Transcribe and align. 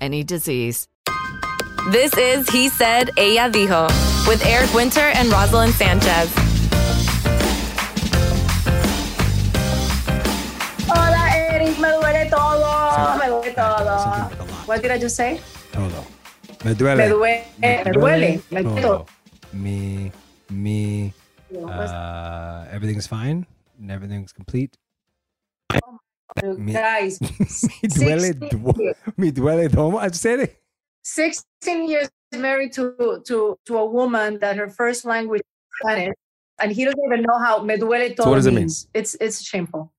any 0.00 0.24
disease. 0.24 0.88
This 1.90 2.16
is 2.16 2.48
He 2.50 2.68
Said, 2.68 3.10
Ella 3.16 3.50
Dijo, 3.50 3.88
with 4.28 4.44
Eric 4.46 4.72
Winter 4.72 5.00
and 5.00 5.28
Roselyn 5.30 5.70
Sanchez. 5.72 6.30
Hola, 10.88 11.28
Eric. 11.34 11.78
Me 11.78 11.88
duele 11.88 12.30
todo. 12.30 13.18
Me 13.18 13.26
duele 13.26 13.54
todo. 13.54 13.98
something 13.98 14.38
with 14.38 14.40
a 14.40 14.44
lot. 14.52 14.68
What 14.68 14.82
did 14.82 14.90
I 14.90 14.98
just 14.98 15.16
say? 15.16 15.40
Todo. 15.72 16.04
Me 16.64 16.74
duele. 16.74 16.96
Me 16.98 17.08
duele. 17.08 17.44
Me 17.58 17.92
duele. 17.92 18.42
Me 18.50 18.62
duele 18.62 18.80
todo. 18.82 18.82
todo. 18.82 19.06
Me, 19.52 20.12
me, 20.50 21.12
Pues, 21.50 21.90
uh, 21.90 22.66
everything's 22.72 23.06
fine 23.06 23.46
and 23.78 23.90
everything's 23.90 24.32
complete. 24.32 24.76
Me- 26.56 26.72
guys, 26.72 27.20
Me 27.22 27.28
duele, 27.88 28.20
16 28.20 28.48
du- 28.48 28.74
years. 28.82 28.96
me 29.16 29.30
duele 29.32 29.72
todo. 29.72 29.96
I 29.98 30.08
said 30.10 30.40
it. 30.40 30.58
16 31.04 31.88
years 31.88 32.08
married 32.34 32.72
to, 32.72 33.22
to, 33.26 33.56
to 33.66 33.76
a 33.78 33.84
woman 33.86 34.38
that 34.40 34.56
her 34.56 34.68
first 34.68 35.04
language 35.04 35.40
is 35.40 35.78
Spanish, 35.82 36.14
and 36.60 36.72
he 36.72 36.84
doesn't 36.84 37.00
even 37.06 37.22
know 37.22 37.38
how 37.38 37.62
me 37.62 37.76
duele 37.76 38.14
todo 38.16 38.24
so 38.24 38.30
what 38.30 38.36
does 38.36 38.46
it 38.46 38.50
mean? 38.52 38.60
means. 38.62 38.86
It's, 38.94 39.14
it's 39.20 39.42
shameful. 39.42 39.92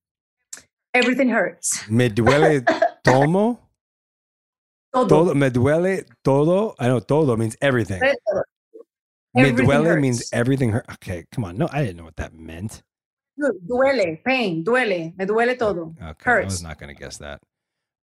Everything 0.94 1.30
hurts. 1.30 1.88
Me 1.90 2.10
duele 2.10 2.64
tomo. 3.04 3.60
Todo. 4.94 5.08
Todo. 5.08 5.34
Me 5.34 5.50
duele 5.50 6.06
todo. 6.24 6.76
I 6.80 6.88
know 6.88 7.00
todo 7.00 7.36
means 7.36 7.58
everything. 7.62 8.00
Me 8.02 8.14
Everything 9.42 9.66
duele 9.66 10.00
means 10.00 10.30
everything 10.32 10.70
hurt. 10.72 10.86
Okay, 10.94 11.26
come 11.32 11.46
on. 11.46 11.58
No, 11.58 11.68
I 11.72 11.82
didn't 11.84 11.98
know 11.98 12.04
what 12.04 12.16
that 12.18 12.34
meant. 12.36 12.84
Duele, 13.40 14.24
pain, 14.24 14.64
duele, 14.64 15.18
me 15.18 15.26
duele 15.26 15.58
todo. 15.58 15.96
Okay, 16.02 16.32
I 16.32 16.44
was 16.44 16.62
not 16.64 16.78
going 16.80 16.94
to 16.94 17.00
guess 17.00 17.18
that. 17.18 17.42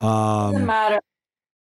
Doesn't 0.02 0.62
Um, 0.62 0.66
matter. 0.68 1.00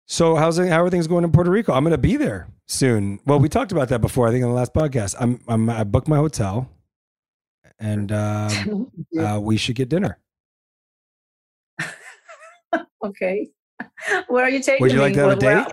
So 0.06 0.36
how's 0.36 0.58
it, 0.58 0.68
how 0.68 0.84
are 0.84 0.90
things 0.90 1.06
going 1.06 1.24
in 1.24 1.32
Puerto 1.32 1.50
Rico? 1.50 1.72
I'm 1.72 1.82
going 1.82 1.92
to 1.92 1.98
be 1.98 2.16
there 2.16 2.48
soon. 2.68 3.20
Well, 3.24 3.38
we 3.38 3.48
talked 3.48 3.72
about 3.72 3.88
that 3.88 4.00
before. 4.00 4.28
I 4.28 4.32
think 4.32 4.42
in 4.42 4.48
the 4.48 4.54
last 4.54 4.74
podcast. 4.74 5.14
I'm, 5.18 5.40
I'm 5.48 5.70
I 5.70 5.82
booked 5.84 6.08
my 6.08 6.16
hotel, 6.16 6.68
and 7.78 8.12
um, 8.12 8.90
uh, 9.18 9.40
we 9.40 9.56
should 9.56 9.76
get 9.76 9.88
dinner. 9.88 10.18
okay. 13.04 13.48
Where 14.28 14.44
are 14.44 14.50
you 14.50 14.60
taking 14.60 14.82
Would 14.82 14.92
you 14.92 14.98
me? 14.98 15.04
like 15.04 15.14
to 15.14 15.20
have 15.20 15.30
a 15.30 15.36
date? 15.36 15.66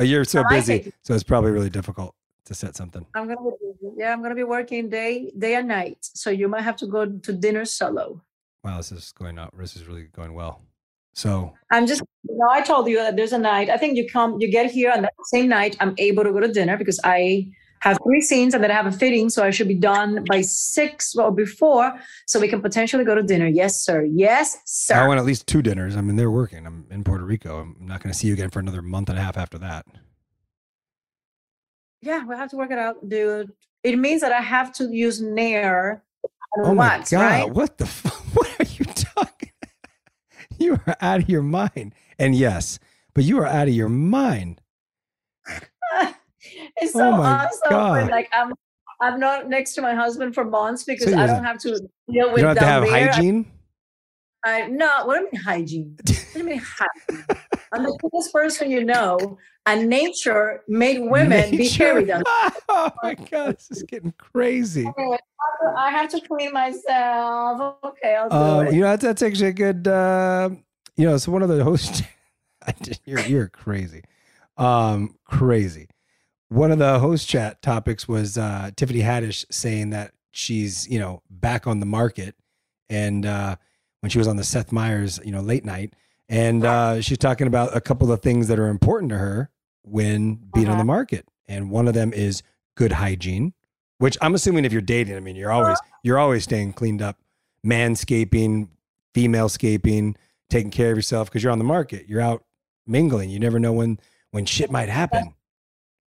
Oh, 0.00 0.04
you're 0.04 0.24
so 0.24 0.42
busy, 0.50 0.92
so 1.02 1.14
it's 1.14 1.22
probably 1.22 1.52
really 1.52 1.70
difficult 1.70 2.14
to 2.46 2.54
set 2.54 2.76
something. 2.76 3.04
I'm 3.14 3.28
gonna 3.28 3.40
be, 3.40 3.90
yeah, 3.96 4.12
I'm 4.12 4.22
gonna 4.22 4.34
be 4.34 4.44
working 4.44 4.88
day 4.88 5.32
day 5.38 5.54
and 5.56 5.68
night. 5.68 5.98
So 6.00 6.30
you 6.30 6.48
might 6.48 6.62
have 6.62 6.76
to 6.76 6.86
go 6.86 7.06
to 7.06 7.32
dinner 7.32 7.64
solo. 7.64 8.22
Wow, 8.64 8.78
this 8.78 8.90
is 8.90 9.12
going 9.12 9.38
out. 9.38 9.56
This 9.56 9.76
is 9.76 9.86
really 9.86 10.04
going 10.04 10.34
well. 10.34 10.62
So 11.14 11.54
I'm 11.70 11.86
just, 11.86 12.02
you 12.28 12.36
know, 12.36 12.48
I 12.50 12.60
told 12.60 12.88
you 12.88 12.96
that 12.98 13.16
there's 13.16 13.32
a 13.32 13.38
night. 13.38 13.70
I 13.70 13.78
think 13.78 13.96
you 13.96 14.06
come, 14.08 14.40
you 14.40 14.50
get 14.50 14.70
here, 14.70 14.90
and 14.94 15.04
that 15.04 15.14
same 15.24 15.48
night, 15.48 15.76
I'm 15.80 15.94
able 15.98 16.24
to 16.24 16.32
go 16.32 16.40
to 16.40 16.48
dinner 16.48 16.76
because 16.76 17.00
I 17.04 17.50
have 17.80 17.98
three 18.04 18.20
scenes 18.20 18.54
and 18.54 18.62
then 18.62 18.70
I 18.70 18.74
have 18.74 18.86
a 18.86 18.92
fitting, 18.92 19.30
so 19.30 19.44
I 19.44 19.50
should 19.50 19.68
be 19.68 19.74
done 19.74 20.24
by 20.28 20.42
six 20.42 21.14
or 21.14 21.30
before, 21.30 21.94
so 22.26 22.40
we 22.40 22.48
can 22.48 22.60
potentially 22.60 23.04
go 23.04 23.14
to 23.14 23.22
dinner. 23.22 23.46
Yes, 23.46 23.80
sir. 23.80 24.04
Yes, 24.04 24.58
sir. 24.66 24.96
I 24.96 25.06
want 25.06 25.18
at 25.18 25.24
least 25.24 25.46
two 25.46 25.62
dinners. 25.62 25.96
I 25.96 26.00
mean, 26.00 26.16
they're 26.16 26.30
working. 26.30 26.66
I'm 26.66 26.86
in 26.90 27.04
Puerto 27.04 27.24
Rico. 27.24 27.60
I'm 27.60 27.76
not 27.80 28.02
going 28.02 28.12
to 28.12 28.18
see 28.18 28.28
you 28.28 28.34
again 28.34 28.50
for 28.50 28.58
another 28.58 28.82
month 28.82 29.08
and 29.08 29.18
a 29.18 29.22
half 29.22 29.36
after 29.36 29.58
that. 29.58 29.86
Yeah, 32.06 32.24
we 32.24 32.36
have 32.36 32.50
to 32.50 32.56
work 32.56 32.70
it 32.70 32.78
out, 32.78 33.08
dude. 33.08 33.52
It 33.82 33.98
means 33.98 34.20
that 34.20 34.32
I 34.32 34.40
have 34.40 34.72
to 34.74 34.88
use 34.90 35.20
Nair 35.20 36.04
Oh 36.58 36.74
my 36.74 37.04
god! 37.10 37.12
right? 37.12 37.50
What 37.50 37.78
the? 37.78 37.84
F- 37.84 38.04
what 38.34 38.48
are 38.60 38.64
you 38.64 38.84
talking? 38.86 39.52
you 40.58 40.78
are 40.86 40.96
out 41.00 41.22
of 41.22 41.28
your 41.28 41.42
mind. 41.42 41.94
And 42.18 42.34
yes, 42.34 42.78
but 43.14 43.24
you 43.24 43.38
are 43.40 43.46
out 43.46 43.68
of 43.68 43.74
your 43.74 43.88
mind. 43.88 44.60
it's 46.76 46.94
Oh 46.94 47.00
so 47.00 47.10
my 47.12 47.44
awesome. 47.44 47.70
God. 47.70 48.10
Like 48.10 48.28
I'm, 48.32 48.52
I'm 49.00 49.20
not 49.20 49.48
next 49.48 49.74
to 49.74 49.82
my 49.82 49.94
husband 49.94 50.34
for 50.34 50.44
months 50.44 50.84
because 50.84 51.12
he 51.12 51.14
I 51.14 51.26
don't 51.26 51.44
have 51.44 51.58
to 51.58 51.80
deal 52.08 52.32
with 52.32 52.38
You 52.38 52.54
don't 52.54 52.56
have 52.56 52.84
to 52.84 52.88
have 52.88 52.88
hygiene. 52.88 53.50
I 54.44 54.68
no. 54.68 55.04
What 55.04 55.18
do 55.18 55.24
you 55.24 55.30
mean 55.32 55.42
hygiene? 55.42 55.96
What 55.98 56.32
do 56.32 56.38
you 56.38 56.44
mean 56.44 56.62
hygiene? 56.64 57.26
I'm 57.76 57.82
the 57.84 57.98
coolest 58.00 58.32
person 58.32 58.70
you 58.70 58.84
know, 58.84 59.38
and 59.66 59.88
nature 59.88 60.62
made 60.68 60.98
women 61.00 61.50
be 61.50 61.58
Nature. 61.58 61.76
carried 61.78 62.10
on. 62.10 62.22
oh 62.68 62.90
my 63.02 63.14
god, 63.14 63.56
this 63.58 63.70
is 63.70 63.82
getting 63.84 64.12
crazy. 64.18 64.86
I 65.76 65.90
have 65.90 66.08
to 66.10 66.20
clean 66.20 66.52
myself. 66.52 67.76
Okay, 67.84 68.14
I'll 68.14 68.28
do 68.28 68.36
Um, 68.36 68.66
it. 68.68 68.74
you 68.74 68.80
know, 68.80 68.86
that's, 68.88 69.02
that's 69.02 69.22
actually 69.22 69.48
a 69.48 69.52
good. 69.52 69.88
Uh, 69.88 70.50
you 70.96 71.04
know, 71.06 71.16
so 71.18 71.30
one 71.32 71.42
of 71.42 71.48
the 71.48 71.62
hosts, 71.62 72.02
you're 73.04 73.20
you're 73.20 73.48
crazy, 73.48 74.02
um, 74.56 75.16
crazy. 75.24 75.88
One 76.48 76.70
of 76.70 76.78
the 76.78 76.98
host 76.98 77.28
chat 77.28 77.60
topics 77.60 78.06
was 78.08 78.38
uh, 78.38 78.70
Tiffany 78.76 79.00
Haddish 79.00 79.44
saying 79.50 79.90
that 79.90 80.12
she's 80.30 80.88
you 80.88 80.98
know 80.98 81.22
back 81.30 81.66
on 81.66 81.80
the 81.80 81.86
market, 81.86 82.34
and 82.88 83.26
uh, 83.26 83.56
when 84.00 84.10
she 84.10 84.18
was 84.18 84.28
on 84.28 84.36
the 84.36 84.44
Seth 84.44 84.72
Meyers 84.72 85.20
you 85.24 85.32
know 85.32 85.40
late 85.40 85.64
night, 85.64 85.94
and 86.28 86.64
uh, 86.64 87.00
she's 87.00 87.18
talking 87.18 87.46
about 87.46 87.76
a 87.76 87.80
couple 87.80 88.10
of 88.10 88.20
things 88.20 88.48
that 88.48 88.58
are 88.58 88.68
important 88.68 89.10
to 89.10 89.18
her 89.18 89.50
when 89.82 90.40
being 90.54 90.68
on 90.68 90.78
the 90.78 90.84
market, 90.84 91.26
and 91.46 91.70
one 91.70 91.86
of 91.86 91.94
them 91.94 92.12
is 92.12 92.42
good 92.76 92.92
hygiene, 92.92 93.52
which 93.98 94.18
I'm 94.20 94.34
assuming 94.34 94.64
if 94.64 94.72
you're 94.72 94.82
dating, 94.82 95.16
I 95.16 95.20
mean 95.20 95.36
you're 95.36 95.52
always 95.52 95.78
you're 96.02 96.18
always 96.18 96.44
staying 96.44 96.72
cleaned 96.72 97.02
up, 97.02 97.18
manscaping, 97.64 98.68
female 99.14 99.48
scaping, 99.48 100.16
taking 100.50 100.70
care 100.70 100.90
of 100.90 100.98
yourself 100.98 101.28
because 101.28 101.42
you're 101.42 101.52
on 101.52 101.58
the 101.58 101.64
market, 101.64 102.08
you're 102.08 102.20
out 102.20 102.44
mingling, 102.86 103.30
you 103.30 103.38
never 103.38 103.58
know 103.58 103.72
when 103.72 103.98
when 104.30 104.44
shit 104.44 104.70
might 104.70 104.88
happen. 104.88 105.34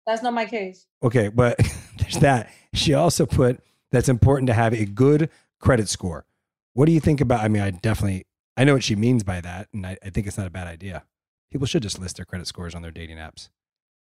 That's 0.07 0.23
not 0.23 0.35
my 0.35 0.45
case. 0.45 0.87
Okay, 1.03 1.29
but 1.29 1.59
there's 1.99 2.19
that. 2.19 2.51
She 2.75 2.95
also 2.95 3.27
put 3.27 3.61
that's 3.91 4.09
important 4.09 4.47
to 4.49 4.55
have 4.55 4.73
a 4.75 4.85
good 4.85 5.31
credit 5.61 5.89
score. 5.89 6.27
What 6.75 6.87
do 6.87 6.93
you 6.93 7.01
think 7.01 7.21
about? 7.21 7.43
I 7.43 7.49
mean, 7.49 7.63
I 7.63 7.71
definitely 7.71 8.27
I 8.57 8.65
know 8.65 8.75
what 8.75 8.85
she 8.85 8.97
means 8.97 9.25
by 9.25 9.41
that, 9.41 9.69
and 9.73 9.87
I, 9.87 9.97
I 10.03 10.11
think 10.11 10.27
it's 10.27 10.39
not 10.39 10.47
a 10.47 10.51
bad 10.51 10.67
idea. 10.67 11.05
People 11.51 11.67
should 11.67 11.83
just 11.83 11.99
list 11.99 12.17
their 12.17 12.25
credit 12.25 12.47
scores 12.47 12.75
on 12.75 12.83
their 12.83 12.91
dating 12.91 13.19
apps, 13.19 13.49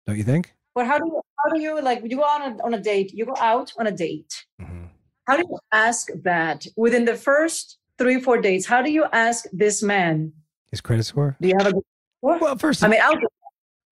don't 0.06 0.16
you 0.16 0.24
think? 0.24 0.54
But 0.74 0.86
how 0.86 0.98
do 0.98 1.06
you, 1.06 1.20
how 1.42 1.50
do 1.50 1.60
you 1.60 1.80
like 1.80 2.02
you 2.04 2.16
go 2.16 2.22
on 2.22 2.42
a, 2.42 2.62
on 2.64 2.74
a 2.74 2.80
date? 2.80 3.12
You 3.12 3.24
go 3.24 3.34
out 3.38 3.72
on 3.78 3.86
a 3.86 3.92
date. 3.92 4.44
Mm-hmm. 4.60 4.84
How 5.26 5.36
do 5.36 5.44
you 5.48 5.58
ask 5.72 6.08
that 6.22 6.66
within 6.76 7.04
the 7.04 7.16
first 7.16 7.78
three 7.98 8.20
four 8.20 8.40
dates? 8.40 8.66
How 8.66 8.82
do 8.82 8.90
you 8.90 9.06
ask 9.12 9.46
this 9.52 9.82
man? 9.82 10.32
His 10.70 10.80
credit 10.80 11.04
score? 11.04 11.36
Do 11.40 11.48
you 11.48 11.54
have 11.58 11.66
a 11.68 11.70
score? 11.70 11.82
Well, 12.22 12.56
first, 12.58 12.84
I 12.84 12.88
mean, 12.88 13.00
I'll 13.02 13.14
do 13.14 13.26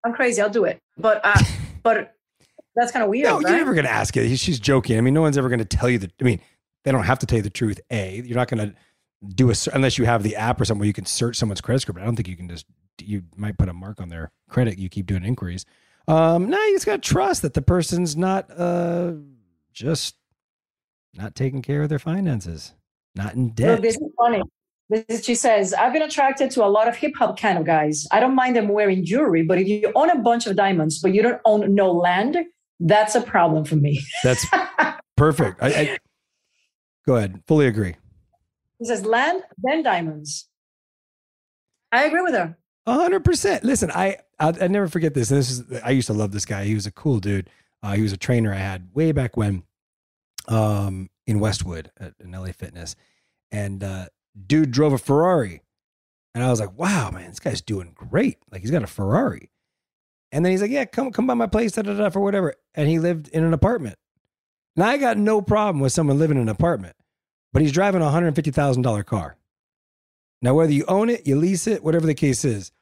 I'm 0.04 0.12
crazy. 0.12 0.42
I'll 0.42 0.50
do 0.50 0.64
it, 0.64 0.80
but 0.98 1.20
uh, 1.24 1.38
but 1.82 2.14
that's 2.76 2.92
kind 2.92 3.02
of 3.02 3.08
weird. 3.08 3.24
No, 3.24 3.36
right? 3.36 3.48
you're 3.48 3.58
never 3.58 3.74
going 3.74 3.86
to 3.86 3.92
ask 3.92 4.16
it. 4.16 4.36
She's 4.36 4.60
joking. 4.60 4.98
I 4.98 5.00
mean, 5.00 5.14
no 5.14 5.22
one's 5.22 5.38
ever 5.38 5.48
going 5.48 5.60
to 5.60 5.64
tell 5.64 5.88
you 5.88 5.98
the. 5.98 6.10
I 6.20 6.24
mean, 6.24 6.40
they 6.84 6.92
don't 6.92 7.04
have 7.04 7.18
to 7.20 7.26
tell 7.26 7.36
you 7.36 7.42
the 7.42 7.50
truth. 7.50 7.80
A, 7.90 8.22
you're 8.24 8.36
not 8.36 8.48
going 8.48 8.68
to 8.68 8.74
do 9.28 9.50
a 9.50 9.54
unless 9.72 9.98
you 9.98 10.04
have 10.04 10.22
the 10.22 10.36
app 10.36 10.60
or 10.60 10.64
something 10.64 10.80
where 10.80 10.86
you 10.86 10.92
can 10.92 11.06
search 11.06 11.36
someone's 11.36 11.60
credit 11.60 11.80
score. 11.80 11.94
But 11.94 12.02
I 12.02 12.04
don't 12.04 12.16
think 12.16 12.28
you 12.28 12.36
can 12.36 12.48
just. 12.48 12.66
You 13.00 13.22
might 13.36 13.58
put 13.58 13.68
a 13.68 13.72
mark 13.72 14.00
on 14.00 14.08
their 14.08 14.30
credit. 14.48 14.78
You 14.78 14.88
keep 14.88 15.06
doing 15.06 15.24
inquiries. 15.24 15.66
Um, 16.06 16.48
no, 16.48 16.58
you 16.58 16.74
just 16.74 16.86
got 16.86 17.02
to 17.02 17.08
trust 17.08 17.42
that 17.42 17.54
the 17.54 17.62
person's 17.62 18.16
not 18.16 18.50
uh 18.56 19.14
just 19.72 20.16
not 21.16 21.34
taking 21.34 21.62
care 21.62 21.82
of 21.82 21.88
their 21.88 21.98
finances, 21.98 22.72
not 23.14 23.34
in 23.34 23.46
Look, 23.46 23.56
debt. 23.56 23.82
this 23.82 23.96
is 23.96 24.10
funny. 24.18 24.42
This 24.90 25.04
is, 25.08 25.24
she 25.24 25.34
says, 25.34 25.72
I've 25.72 25.92
been 25.92 26.02
attracted 26.02 26.50
to 26.52 26.64
a 26.64 26.66
lot 26.66 26.88
of 26.88 26.96
hip 26.96 27.14
hop 27.16 27.38
kind 27.38 27.58
of 27.58 27.64
guys. 27.64 28.06
I 28.12 28.20
don't 28.20 28.34
mind 28.34 28.54
them 28.56 28.68
wearing 28.68 29.04
jewelry, 29.04 29.42
but 29.42 29.58
if 29.58 29.66
you 29.66 29.90
own 29.94 30.10
a 30.10 30.18
bunch 30.18 30.46
of 30.46 30.56
diamonds, 30.56 31.00
but 31.00 31.14
you 31.14 31.22
don't 31.22 31.40
own 31.44 31.74
no 31.74 31.90
land, 31.90 32.36
that's 32.80 33.14
a 33.14 33.20
problem 33.20 33.64
for 33.64 33.76
me. 33.76 34.00
That's 34.22 34.44
perfect. 35.16 35.62
I, 35.62 35.68
I 35.68 35.98
go 37.06 37.16
ahead. 37.16 37.42
Fully 37.46 37.66
agree. 37.66 37.96
He 38.84 38.88
says, 38.88 39.06
land, 39.06 39.42
then 39.56 39.82
diamonds. 39.82 40.46
I 41.90 42.04
agree 42.04 42.20
with 42.20 42.34
her. 42.34 42.58
Hundred 42.86 43.24
percent. 43.24 43.64
Listen, 43.64 43.90
I 43.90 44.18
I 44.38 44.52
I 44.60 44.68
never 44.68 44.88
forget 44.88 45.14
this. 45.14 45.30
This 45.30 45.50
is 45.50 45.80
I 45.82 45.88
used 45.90 46.08
to 46.08 46.12
love 46.12 46.32
this 46.32 46.44
guy. 46.44 46.64
He 46.64 46.74
was 46.74 46.84
a 46.84 46.92
cool 46.92 47.18
dude. 47.18 47.48
Uh, 47.82 47.92
he 47.92 48.02
was 48.02 48.12
a 48.12 48.18
trainer 48.18 48.52
I 48.52 48.58
had 48.58 48.90
way 48.92 49.12
back 49.12 49.38
when, 49.38 49.62
um, 50.48 51.08
in 51.26 51.40
Westwood 51.40 51.90
at 51.98 52.12
an 52.20 52.32
LA 52.32 52.52
Fitness, 52.52 52.94
and 53.50 53.82
uh, 53.82 54.06
dude 54.46 54.70
drove 54.70 54.92
a 54.92 54.98
Ferrari, 54.98 55.62
and 56.34 56.44
I 56.44 56.50
was 56.50 56.60
like, 56.60 56.78
wow, 56.78 57.10
man, 57.10 57.30
this 57.30 57.40
guy's 57.40 57.62
doing 57.62 57.92
great. 57.94 58.36
Like 58.52 58.60
he's 58.60 58.70
got 58.70 58.82
a 58.82 58.86
Ferrari, 58.86 59.50
and 60.30 60.44
then 60.44 60.50
he's 60.50 60.60
like, 60.60 60.70
yeah, 60.70 60.84
come 60.84 61.10
come 61.10 61.26
by 61.26 61.32
my 61.32 61.46
place, 61.46 61.72
da 61.72 61.80
da 61.80 61.94
da, 61.94 62.10
for 62.10 62.20
whatever. 62.20 62.54
And 62.74 62.86
he 62.86 62.98
lived 62.98 63.28
in 63.28 63.44
an 63.44 63.54
apartment. 63.54 63.96
Now 64.76 64.88
I 64.88 64.98
got 64.98 65.16
no 65.16 65.40
problem 65.40 65.80
with 65.80 65.92
someone 65.92 66.18
living 66.18 66.36
in 66.36 66.42
an 66.42 66.48
apartment, 66.50 66.96
but 67.54 67.62
he's 67.62 67.72
driving 67.72 68.02
a 68.02 68.10
hundred 68.10 68.34
fifty 68.34 68.50
thousand 68.50 68.82
dollar 68.82 69.04
car. 69.04 69.36
Now, 70.42 70.54
whether 70.54 70.72
you 70.72 70.84
own 70.88 71.08
it, 71.08 71.26
you 71.26 71.36
lease 71.36 71.66
it, 71.66 71.82
whatever 71.82 72.04
the 72.04 72.12
case 72.14 72.44
is, 72.44 72.72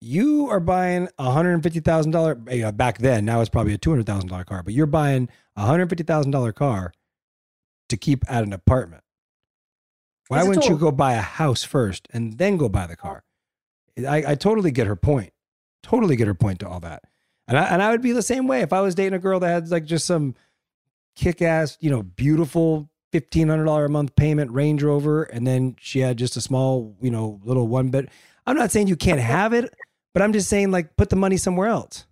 you 0.00 0.48
are 0.48 0.58
buying 0.58 1.08
a 1.18 1.30
hundred 1.30 1.52
and 1.52 1.62
fifty 1.62 1.78
thousand 1.78 2.10
dollar. 2.10 2.40
Eh, 2.48 2.62
uh, 2.62 2.72
back 2.72 2.98
then, 2.98 3.26
now 3.26 3.40
it's 3.40 3.50
probably 3.50 3.74
a 3.74 3.78
two 3.78 3.90
hundred 3.90 4.06
thousand 4.06 4.30
dollar 4.30 4.44
car, 4.44 4.62
but 4.64 4.72
you're 4.72 4.86
buying 4.86 5.28
a 5.54 5.66
hundred 5.66 5.90
fifty 5.90 6.04
thousand 6.04 6.32
dollar 6.32 6.52
car 6.52 6.94
to 7.90 7.96
keep 7.98 8.24
at 8.28 8.42
an 8.42 8.54
apartment. 8.54 9.04
Why 10.28 10.38
It's 10.38 10.48
wouldn't 10.48 10.68
you 10.68 10.78
go 10.78 10.90
buy 10.90 11.12
a 11.12 11.20
house 11.20 11.62
first 11.62 12.08
and 12.14 12.38
then 12.38 12.56
go 12.56 12.70
buy 12.70 12.86
the 12.86 12.96
car? 12.96 13.24
I, 13.98 14.24
I 14.28 14.34
totally 14.36 14.70
get 14.70 14.86
her 14.86 14.96
point. 14.96 15.34
Totally 15.82 16.16
get 16.16 16.26
her 16.26 16.34
point 16.34 16.60
to 16.60 16.68
all 16.68 16.80
that. 16.80 17.02
And 17.46 17.58
I, 17.58 17.64
and 17.64 17.82
I 17.82 17.90
would 17.90 18.00
be 18.00 18.12
the 18.12 18.22
same 18.22 18.46
way 18.46 18.62
if 18.62 18.72
I 18.72 18.80
was 18.80 18.94
dating 18.94 19.12
a 19.12 19.18
girl 19.18 19.40
that 19.40 19.48
had 19.48 19.70
like 19.70 19.84
just 19.84 20.06
some 20.06 20.34
kick 21.14 21.42
ass, 21.42 21.76
you 21.80 21.90
know, 21.90 22.02
beautiful 22.02 22.88
fifteen 23.12 23.48
hundred 23.48 23.64
dollar 23.66 23.84
a 23.84 23.88
month 23.90 24.16
payment 24.16 24.50
Range 24.50 24.82
Rover, 24.82 25.24
and 25.24 25.46
then 25.46 25.76
she 25.78 26.00
had 26.00 26.16
just 26.16 26.36
a 26.36 26.40
small, 26.40 26.96
you 27.00 27.10
know, 27.10 27.40
little 27.44 27.68
one 27.68 27.90
bed. 27.90 28.08
I'm 28.46 28.56
not 28.56 28.70
saying 28.70 28.88
you 28.88 28.96
can't 28.96 29.20
have 29.20 29.52
it, 29.52 29.72
but 30.14 30.22
I'm 30.22 30.32
just 30.32 30.48
saying 30.48 30.70
like 30.70 30.96
put 30.96 31.10
the 31.10 31.16
money 31.16 31.36
somewhere 31.36 31.68
else. 31.68 32.06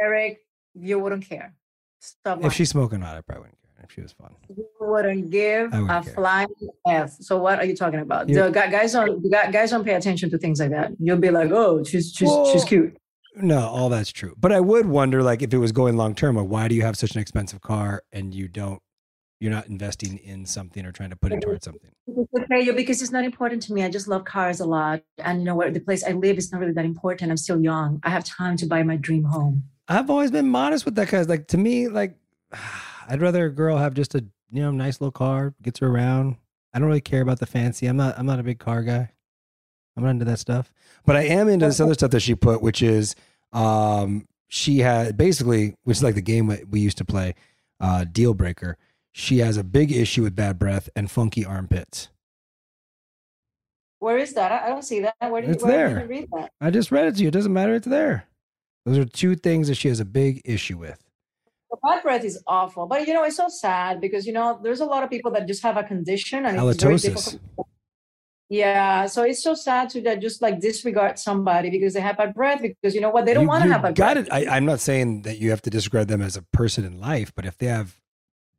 Eric, 0.00 0.38
you 0.74 0.98
wouldn't 0.98 1.28
care. 1.28 1.54
Stop 2.00 2.38
If 2.38 2.42
lying. 2.44 2.52
she's 2.52 2.70
smoking 2.70 3.02
it, 3.02 3.06
I 3.06 3.20
probably 3.20 3.40
wouldn't 3.42 3.58
care. 3.60 3.84
If 3.84 3.92
she 3.92 4.00
was 4.02 4.12
fun. 4.12 4.34
You 4.56 4.66
wouldn't 4.80 5.30
give 5.30 5.72
I 5.74 5.78
a 5.78 5.82
wouldn't 5.82 6.04
care. 6.04 6.14
flying 6.14 6.48
F. 6.88 7.10
So 7.20 7.38
what 7.38 7.58
are 7.58 7.64
you 7.64 7.74
talking 7.76 8.00
about? 8.00 8.28
You- 8.28 8.36
The 8.44 8.50
guys 8.50 8.92
don't 8.92 9.22
the 9.22 9.28
guys 9.28 9.70
don't 9.70 9.84
pay 9.84 9.94
attention 9.94 10.30
to 10.30 10.38
things 10.38 10.60
like 10.60 10.70
that. 10.70 10.92
You'll 11.00 11.18
be 11.18 11.30
like, 11.30 11.50
oh, 11.50 11.82
she's 11.84 12.12
she's 12.12 12.30
she's 12.52 12.64
cute. 12.64 12.96
No, 13.36 13.60
all 13.60 13.88
that's 13.88 14.10
true. 14.10 14.34
But 14.38 14.50
I 14.52 14.58
would 14.60 14.86
wonder, 14.86 15.22
like, 15.22 15.42
if 15.42 15.54
it 15.54 15.58
was 15.58 15.70
going 15.70 15.96
long 15.96 16.14
term, 16.16 16.36
like, 16.36 16.48
why 16.48 16.66
do 16.66 16.74
you 16.74 16.82
have 16.82 16.96
such 16.96 17.14
an 17.14 17.20
expensive 17.20 17.60
car 17.60 18.02
and 18.12 18.34
you 18.34 18.48
don't, 18.48 18.82
you're 19.40 19.52
not 19.52 19.66
investing 19.68 20.18
in 20.18 20.44
something 20.46 20.84
or 20.84 20.92
trying 20.92 21.10
to 21.10 21.16
put 21.16 21.32
it 21.32 21.40
towards 21.40 21.64
something? 21.64 21.90
Okay, 22.08 22.70
because 22.72 23.00
it's 23.02 23.12
not 23.12 23.24
important 23.24 23.62
to 23.62 23.72
me. 23.72 23.84
I 23.84 23.88
just 23.88 24.08
love 24.08 24.24
cars 24.24 24.60
a 24.60 24.66
lot, 24.66 25.02
and 25.18 25.40
you 25.40 25.44
know 25.44 25.54
where 25.54 25.70
the 25.70 25.80
place 25.80 26.04
I 26.04 26.12
live 26.12 26.38
is 26.38 26.50
not 26.50 26.60
really 26.60 26.72
that 26.72 26.84
important. 26.84 27.30
I'm 27.30 27.36
still 27.36 27.60
young. 27.60 28.00
I 28.02 28.10
have 28.10 28.24
time 28.24 28.56
to 28.58 28.66
buy 28.66 28.82
my 28.82 28.96
dream 28.96 29.24
home. 29.24 29.64
I've 29.86 30.10
always 30.10 30.30
been 30.30 30.48
modest 30.48 30.84
with 30.84 30.96
that 30.96 31.06
because, 31.06 31.28
like, 31.28 31.46
to 31.48 31.58
me, 31.58 31.88
like, 31.88 32.16
I'd 33.08 33.22
rather 33.22 33.46
a 33.46 33.50
girl 33.50 33.78
have 33.78 33.94
just 33.94 34.14
a 34.14 34.24
you 34.50 34.62
know 34.62 34.70
nice 34.70 35.00
little 35.00 35.12
car, 35.12 35.54
gets 35.62 35.78
her 35.80 35.88
around. 35.88 36.36
I 36.74 36.78
don't 36.78 36.88
really 36.88 37.00
care 37.00 37.22
about 37.22 37.38
the 37.38 37.46
fancy. 37.46 37.86
I'm 37.86 37.96
not. 37.96 38.18
I'm 38.18 38.26
not 38.26 38.40
a 38.40 38.42
big 38.42 38.58
car 38.58 38.82
guy. 38.82 39.10
I'm 39.96 40.04
not 40.04 40.10
into 40.10 40.24
that 40.26 40.38
stuff. 40.38 40.72
But 41.04 41.16
I 41.16 41.22
am 41.22 41.48
into 41.48 41.66
this 41.66 41.80
other 41.80 41.94
stuff 41.94 42.12
that 42.12 42.20
she 42.20 42.36
put, 42.36 42.62
which 42.62 42.82
is, 42.82 43.16
um, 43.52 44.28
she 44.46 44.78
had 44.78 45.16
basically, 45.16 45.74
which 45.82 45.96
is 45.96 46.02
like 46.04 46.14
the 46.14 46.20
game 46.22 46.46
we 46.70 46.80
used 46.80 46.98
to 46.98 47.04
play, 47.04 47.34
uh, 47.80 48.04
deal 48.04 48.32
breaker. 48.32 48.76
She 49.18 49.38
has 49.38 49.56
a 49.56 49.64
big 49.64 49.90
issue 49.90 50.22
with 50.22 50.36
bad 50.36 50.60
breath 50.60 50.88
and 50.94 51.10
funky 51.10 51.44
armpits. 51.44 52.08
Where 53.98 54.16
is 54.16 54.32
that? 54.34 54.52
I, 54.52 54.68
don't 54.68 54.82
see 54.84 55.00
that. 55.00 55.16
Where 55.28 55.40
did 55.40 55.50
It's 55.50 55.62
you, 55.62 55.68
where 55.68 55.88
there. 55.88 55.98
did 55.98 56.02
you 56.04 56.08
read 56.20 56.28
that? 56.36 56.52
I 56.60 56.70
just 56.70 56.92
read 56.92 57.08
it 57.08 57.16
to 57.16 57.22
you. 57.22 57.28
It 57.28 57.32
doesn't 57.32 57.52
matter. 57.52 57.74
It's 57.74 57.88
there. 57.88 58.28
Those 58.86 58.96
are 58.96 59.04
two 59.04 59.34
things 59.34 59.66
that 59.66 59.74
she 59.74 59.88
has 59.88 59.98
a 59.98 60.04
big 60.04 60.40
issue 60.44 60.78
with. 60.78 61.02
The 61.68 61.78
bad 61.82 62.04
breath 62.04 62.22
is 62.24 62.40
awful, 62.46 62.86
but 62.86 63.08
you 63.08 63.12
know 63.12 63.24
it's 63.24 63.36
so 63.36 63.48
sad 63.48 64.00
because 64.00 64.24
you 64.24 64.32
know 64.32 64.60
there's 64.62 64.78
a 64.80 64.84
lot 64.86 65.02
of 65.02 65.10
people 65.10 65.32
that 65.32 65.48
just 65.48 65.64
have 65.64 65.76
a 65.76 65.82
condition 65.82 66.46
and 66.46 66.56
it's 66.56 66.80
very 66.82 66.94
Halitosis. 66.94 67.02
difficult. 67.02 67.66
Yeah, 68.48 69.06
so 69.06 69.24
it's 69.24 69.42
so 69.42 69.52
sad 69.54 69.90
to 69.90 70.00
that 70.02 70.22
just 70.22 70.40
like 70.40 70.60
disregard 70.60 71.18
somebody 71.18 71.70
because 71.70 71.92
they 71.92 72.00
have 72.00 72.16
bad 72.18 72.34
breath 72.34 72.62
because 72.62 72.94
you 72.94 73.00
know 73.00 73.10
what 73.10 73.26
they 73.26 73.34
don't 73.34 73.48
want 73.48 73.64
to 73.64 73.70
have 73.72 73.82
bad 73.82 73.96
got 73.96 74.14
breath. 74.14 74.26
it. 74.28 74.32
I, 74.32 74.56
I'm 74.56 74.64
not 74.64 74.78
saying 74.78 75.22
that 75.22 75.38
you 75.38 75.50
have 75.50 75.60
to 75.62 75.70
disregard 75.70 76.06
them 76.06 76.22
as 76.22 76.36
a 76.36 76.42
person 76.52 76.84
in 76.84 77.00
life, 77.00 77.32
but 77.34 77.44
if 77.44 77.58
they 77.58 77.66
have, 77.66 77.96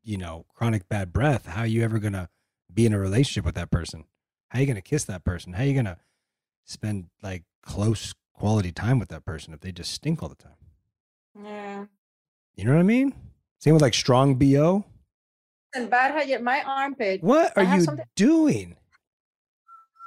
you 0.10 0.18
know, 0.18 0.44
chronic 0.56 0.90
bad 0.90 1.14
breath, 1.14 1.46
how 1.46 1.62
are 1.62 1.68
you 1.68 1.84
ever 1.84 2.00
gonna 2.00 2.30
be 2.74 2.88
in 2.88 2.94
a 2.94 3.00
relationship 3.00 3.46
with 3.46 3.54
that 3.54 3.70
person? 3.70 4.06
How 4.50 4.58
are 4.58 4.62
you 4.64 4.68
gonna 4.68 4.82
kiss 4.82 5.04
that 5.04 5.24
person? 5.24 5.54
How 5.54 5.62
are 5.62 5.68
you 5.68 5.76
gonna 5.76 6.00
spend 6.66 7.06
like 7.22 7.44
close 7.62 8.16
quality 8.34 8.72
time 8.72 8.98
with 8.98 9.10
that 9.10 9.24
person 9.24 9.54
if 9.54 9.60
they 9.60 9.72
just 9.72 9.92
stink 9.92 10.24
all 10.24 10.30
the 10.30 10.36
time? 10.36 10.56
Yeah. 11.40 11.86
You 12.56 12.66
know 12.66 12.74
what 12.74 12.80
I 12.80 12.84
mean? 12.84 13.14
Same 13.60 13.74
with 13.76 13.84
like 13.84 13.94
strong 13.94 14.34
bo. 14.34 14.84
And 15.76 15.92
bad 15.92 16.12
hygiene. 16.14 16.44
My 16.44 16.64
armpit. 16.64 17.22
What 17.22 17.56
are 17.56 17.64
you 17.64 17.82
something- 17.82 18.06
doing? 18.16 18.78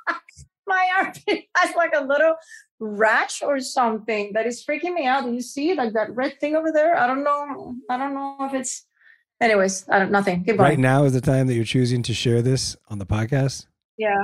My 0.67 0.89
armpit 0.99 1.45
has 1.57 1.77
like 1.77 1.93
a 1.95 2.05
little 2.05 2.35
rash 2.81 3.41
or 3.41 3.61
something 3.61 4.33
that 4.33 4.47
is 4.49 4.65
freaking 4.65 4.95
me 4.95 5.07
out. 5.07 5.23
Do 5.23 5.33
you 5.33 5.43
see 5.43 5.75
like 5.75 5.93
that 5.93 6.13
red 6.17 6.41
thing 6.41 6.57
over 6.57 6.73
there? 6.73 6.97
I 6.99 7.07
don't 7.07 7.23
know. 7.23 7.77
I 7.89 7.97
don't 7.97 8.15
know 8.15 8.37
if 8.41 8.55
it's. 8.55 8.85
Anyways, 9.43 9.89
I 9.89 9.99
don't. 9.99 10.13
Nothing. 10.13 10.45
Keep 10.45 10.59
going. 10.59 10.71
Right 10.71 10.79
now 10.79 11.03
is 11.03 11.15
the 11.15 11.21
time 11.21 11.49
that 11.49 11.55
you're 11.55 11.65
choosing 11.65 12.03
to 12.05 12.15
share 12.15 12.43
this 12.43 12.77
on 12.89 12.99
the 12.99 13.07
podcast. 13.07 13.67
Yeah. 13.99 14.15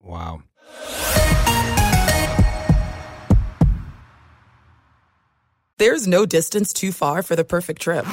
Wow. 0.00 0.42
There's 5.78 6.08
no 6.08 6.26
distance 6.26 6.72
too 6.72 6.90
far 6.90 7.22
for 7.22 7.36
the 7.36 7.44
perfect 7.44 7.80
trip. 7.80 8.04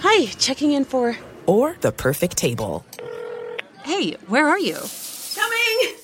Hi, 0.00 0.26
checking 0.38 0.72
in 0.72 0.84
for. 0.84 1.16
Or 1.46 1.76
the 1.80 1.90
perfect 1.90 2.36
table. 2.36 2.84
Hey, 3.82 4.12
where 4.28 4.46
are 4.46 4.58
you? 4.58 4.76
Coming! 5.34 5.96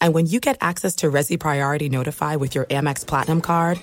And 0.00 0.12
when 0.12 0.26
you 0.26 0.40
get 0.40 0.58
access 0.60 0.96
to 0.96 1.06
Resy 1.10 1.38
Priority 1.38 1.88
Notify 1.88 2.36
with 2.36 2.54
your 2.54 2.66
Amex 2.66 3.06
Platinum 3.06 3.40
card 3.40 3.80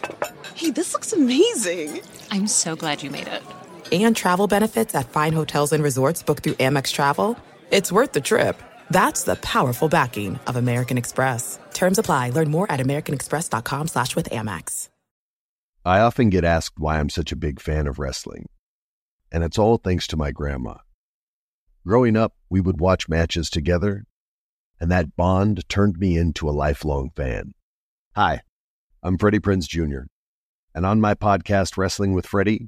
Hey, 0.57 0.71
this 0.71 0.93
looks 0.93 1.13
amazing. 1.13 2.01
I'm 2.31 2.47
so 2.47 2.75
glad 2.75 3.03
you 3.03 3.11
made 3.11 3.27
it. 3.27 3.43
And 3.91 4.15
travel 4.15 4.47
benefits 4.47 4.95
at 4.95 5.09
fine 5.09 5.33
hotels 5.33 5.71
and 5.71 5.83
resorts 5.83 6.23
booked 6.23 6.43
through 6.43 6.53
Amex 6.55 6.91
Travel, 6.91 7.37
it's 7.71 7.91
worth 7.91 8.11
the 8.11 8.21
trip. 8.21 8.61
That's 8.89 9.23
the 9.23 9.35
powerful 9.35 9.89
backing 9.89 10.39
of 10.47 10.55
American 10.55 10.97
Express. 10.97 11.59
Terms 11.73 11.99
apply. 11.99 12.31
Learn 12.31 12.49
more 12.49 12.71
at 12.71 12.79
americanexpress.com 12.79 13.87
slash 13.87 14.15
with 14.15 14.29
Amex. 14.29 14.89
I 15.85 15.99
often 15.99 16.29
get 16.29 16.43
asked 16.43 16.79
why 16.79 16.99
I'm 16.99 17.09
such 17.09 17.31
a 17.31 17.37
big 17.37 17.61
fan 17.61 17.87
of 17.87 17.97
wrestling, 17.97 18.47
and 19.31 19.41
it's 19.41 19.57
all 19.57 19.77
thanks 19.77 20.05
to 20.07 20.17
my 20.17 20.31
grandma. 20.31 20.79
Growing 21.85 22.17
up, 22.17 22.33
we 22.49 22.59
would 22.59 22.81
watch 22.81 23.07
matches 23.07 23.49
together, 23.49 24.03
and 24.81 24.91
that 24.91 25.15
bond 25.15 25.63
turned 25.69 25.97
me 25.97 26.17
into 26.17 26.49
a 26.49 26.51
lifelong 26.51 27.11
fan. 27.15 27.53
Hi, 28.17 28.41
I'm 29.01 29.17
Freddie 29.17 29.39
Prinze 29.39 29.69
Jr., 29.69 30.07
and 30.75 30.85
on 30.85 30.99
my 30.99 31.13
podcast, 31.13 31.77
Wrestling 31.77 32.11
with 32.11 32.27
Freddie, 32.27 32.67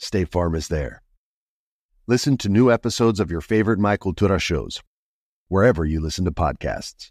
State 0.00 0.28
Farm 0.28 0.54
is 0.54 0.68
there. 0.68 1.02
Listen 2.06 2.36
to 2.38 2.48
new 2.48 2.70
episodes 2.70 3.18
of 3.18 3.32
your 3.32 3.40
favorite 3.40 3.80
My 3.80 3.96
Cultura 3.96 4.40
shows, 4.40 4.80
wherever 5.48 5.84
you 5.84 6.00
listen 6.00 6.24
to 6.24 6.30
podcasts. 6.30 7.10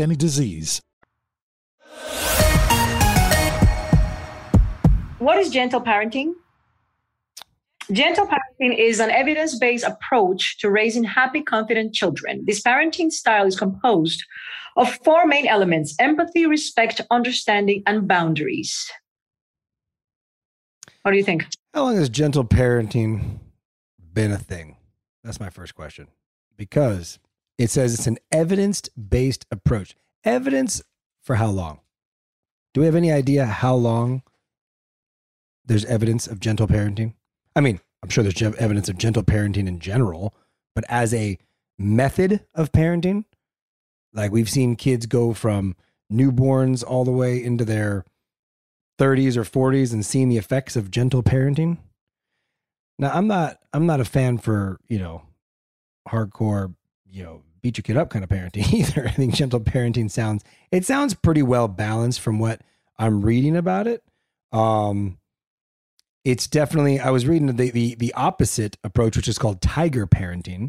any 0.00 0.16
disease. 0.16 0.80
What 5.18 5.38
is 5.38 5.50
gentle 5.50 5.80
parenting? 5.80 6.34
Gentle 7.92 8.26
parenting 8.26 8.78
is 8.78 8.98
an 8.98 9.10
evidence 9.10 9.58
based 9.58 9.84
approach 9.84 10.58
to 10.58 10.70
raising 10.70 11.04
happy, 11.04 11.42
confident 11.42 11.94
children. 11.94 12.44
This 12.46 12.62
parenting 12.62 13.12
style 13.12 13.46
is 13.46 13.58
composed 13.58 14.24
of 14.76 14.92
four 15.04 15.26
main 15.26 15.46
elements 15.46 15.94
empathy, 15.98 16.46
respect, 16.46 17.00
understanding, 17.10 17.82
and 17.86 18.08
boundaries. 18.08 18.90
What 21.02 21.10
do 21.10 21.18
you 21.18 21.24
think? 21.24 21.46
How 21.74 21.84
long 21.84 21.96
has 21.96 22.08
gentle 22.08 22.44
parenting 22.44 23.40
been 24.12 24.32
a 24.32 24.38
thing? 24.38 24.76
That's 25.22 25.40
my 25.40 25.50
first 25.50 25.74
question. 25.74 26.08
Because 26.56 27.18
it 27.58 27.70
says 27.70 27.94
it's 27.94 28.06
an 28.06 28.18
evidence 28.32 28.82
based 28.90 29.46
approach. 29.50 29.94
Evidence 30.24 30.82
for 31.22 31.36
how 31.36 31.48
long? 31.48 31.80
Do 32.72 32.80
we 32.80 32.86
have 32.86 32.96
any 32.96 33.12
idea 33.12 33.46
how 33.46 33.74
long 33.74 34.22
there's 35.64 35.84
evidence 35.84 36.26
of 36.26 36.40
gentle 36.40 36.66
parenting? 36.66 37.14
I 37.54 37.60
mean, 37.60 37.80
I'm 38.02 38.08
sure 38.08 38.24
there's 38.24 38.42
evidence 38.58 38.88
of 38.88 38.98
gentle 38.98 39.22
parenting 39.22 39.68
in 39.68 39.78
general, 39.78 40.34
but 40.74 40.84
as 40.88 41.14
a 41.14 41.38
method 41.78 42.44
of 42.54 42.72
parenting, 42.72 43.24
like 44.12 44.30
we've 44.30 44.50
seen 44.50 44.76
kids 44.76 45.06
go 45.06 45.32
from 45.32 45.76
newborns 46.12 46.84
all 46.86 47.04
the 47.04 47.12
way 47.12 47.42
into 47.42 47.64
their 47.64 48.04
30s 48.98 49.36
or 49.36 49.44
40s 49.44 49.92
and 49.92 50.04
seeing 50.04 50.28
the 50.28 50.36
effects 50.36 50.76
of 50.76 50.90
gentle 50.90 51.22
parenting. 51.22 51.78
Now, 52.98 53.10
I'm 53.12 53.26
not 53.26 53.58
I'm 53.72 53.86
not 53.86 54.00
a 54.00 54.04
fan 54.04 54.38
for, 54.38 54.78
you 54.86 54.98
know, 54.98 55.22
hardcore, 56.08 56.74
you 57.10 57.24
know, 57.24 57.42
beat 57.64 57.78
your 57.78 57.82
kid 57.82 57.96
up 57.96 58.10
kind 58.10 58.22
of 58.22 58.28
parenting 58.28 58.70
either. 58.74 59.08
I 59.08 59.12
think 59.12 59.34
gentle 59.34 59.58
parenting 59.58 60.10
sounds 60.10 60.44
it 60.70 60.84
sounds 60.84 61.14
pretty 61.14 61.42
well 61.42 61.66
balanced 61.66 62.20
from 62.20 62.38
what 62.38 62.60
I'm 62.98 63.22
reading 63.22 63.56
about 63.56 63.86
it. 63.86 64.04
Um 64.52 65.18
it's 66.24 66.46
definitely 66.46 67.00
I 67.00 67.08
was 67.08 67.26
reading 67.26 67.56
the 67.56 67.70
the, 67.70 67.94
the 67.94 68.12
opposite 68.12 68.76
approach, 68.84 69.16
which 69.16 69.28
is 69.28 69.38
called 69.38 69.62
tiger 69.62 70.06
parenting, 70.06 70.68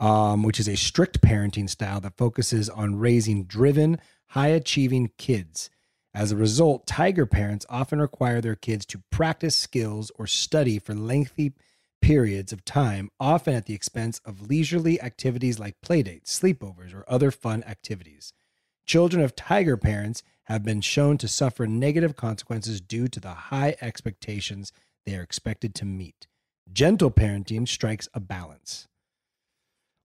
um, 0.00 0.42
which 0.42 0.58
is 0.58 0.68
a 0.68 0.76
strict 0.76 1.20
parenting 1.20 1.68
style 1.68 2.00
that 2.00 2.16
focuses 2.16 2.70
on 2.70 2.98
raising 2.98 3.44
driven, 3.44 3.98
high 4.28 4.48
achieving 4.48 5.10
kids. 5.18 5.68
As 6.14 6.32
a 6.32 6.36
result, 6.36 6.86
tiger 6.86 7.26
parents 7.26 7.66
often 7.68 8.00
require 8.00 8.40
their 8.40 8.56
kids 8.56 8.86
to 8.86 9.02
practice 9.10 9.56
skills 9.56 10.10
or 10.18 10.26
study 10.26 10.78
for 10.78 10.94
lengthy 10.94 11.52
periods 12.02 12.52
of 12.52 12.64
time, 12.64 13.08
often 13.18 13.54
at 13.54 13.64
the 13.64 13.74
expense 13.74 14.20
of 14.26 14.50
leisurely 14.50 15.00
activities 15.00 15.58
like 15.58 15.80
playdates, 15.80 16.26
sleepovers, 16.26 16.94
or 16.94 17.04
other 17.08 17.30
fun 17.30 17.64
activities. 17.64 18.34
Children 18.84 19.22
of 19.24 19.34
tiger 19.34 19.78
parents 19.78 20.22
have 20.44 20.62
been 20.64 20.80
shown 20.80 21.16
to 21.18 21.28
suffer 21.28 21.66
negative 21.66 22.16
consequences 22.16 22.80
due 22.80 23.08
to 23.08 23.20
the 23.20 23.30
high 23.30 23.76
expectations 23.80 24.72
they 25.06 25.16
are 25.16 25.22
expected 25.22 25.74
to 25.76 25.84
meet. 25.84 26.26
Gentle 26.72 27.10
parenting 27.10 27.66
strikes 27.66 28.08
a 28.12 28.20
balance. 28.20 28.88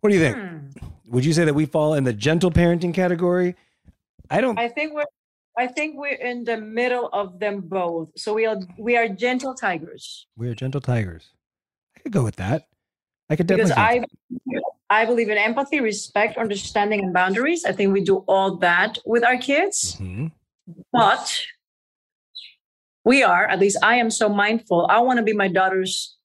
What 0.01 0.12
do 0.12 0.16
you 0.16 0.22
think? 0.22 0.38
Hmm. 0.38 0.88
Would 1.08 1.25
you 1.25 1.34
say 1.34 1.46
that 1.46 1.56
we 1.56 1.66
fall 1.66 1.96
in 1.96 2.04
the 2.04 2.13
gentle 2.13 2.51
parenting 2.51 2.94
category? 2.94 3.56
I 4.30 4.42
don't 4.42 4.60
I 4.60 4.68
think 4.68 4.94
we're 4.94 5.06
I 5.58 5.66
think 5.66 5.98
we're 5.98 6.22
in 6.22 6.44
the 6.44 6.58
middle 6.58 7.10
of 7.13 7.39
them 7.39 7.62
both. 7.62 8.12
So 8.16 8.34
we 8.34 8.46
are 8.46 8.60
we 8.77 8.96
are 8.96 9.08
gentle 9.08 9.56
tigers. 9.56 10.27
We 10.38 10.50
are 10.50 10.56
gentle 10.56 10.82
tigers. 10.82 11.32
Could 12.08 12.14
go 12.14 12.24
with 12.24 12.38
that. 12.38 12.70
I 13.30 13.36
could 13.36 13.48
definitely 13.48 13.74
because 13.74 13.78
I 13.78 15.02
I 15.02 15.04
believe 15.04 15.30
in 15.30 15.38
empathy, 15.38 15.82
respect, 15.82 16.38
understanding, 16.38 17.02
and 17.04 17.14
boundaries. 17.14 17.66
I 17.66 17.74
think 17.74 17.92
we 17.92 18.02
do 18.02 18.24
all 18.30 18.56
that 18.60 18.98
with 19.06 19.26
our 19.26 19.36
kids. 19.36 19.98
Mm-hmm. 20.00 20.28
But 20.93 21.41
we 23.04 23.24
are, 23.24 23.46
at 23.46 23.60
least 23.60 23.78
I 23.84 23.96
am 23.96 24.10
so 24.10 24.30
mindful. 24.30 24.88
I 24.89 25.00
want 25.00 25.17
to 25.17 25.24
be 25.24 25.34
my 25.34 25.50
daughter's 25.50 26.15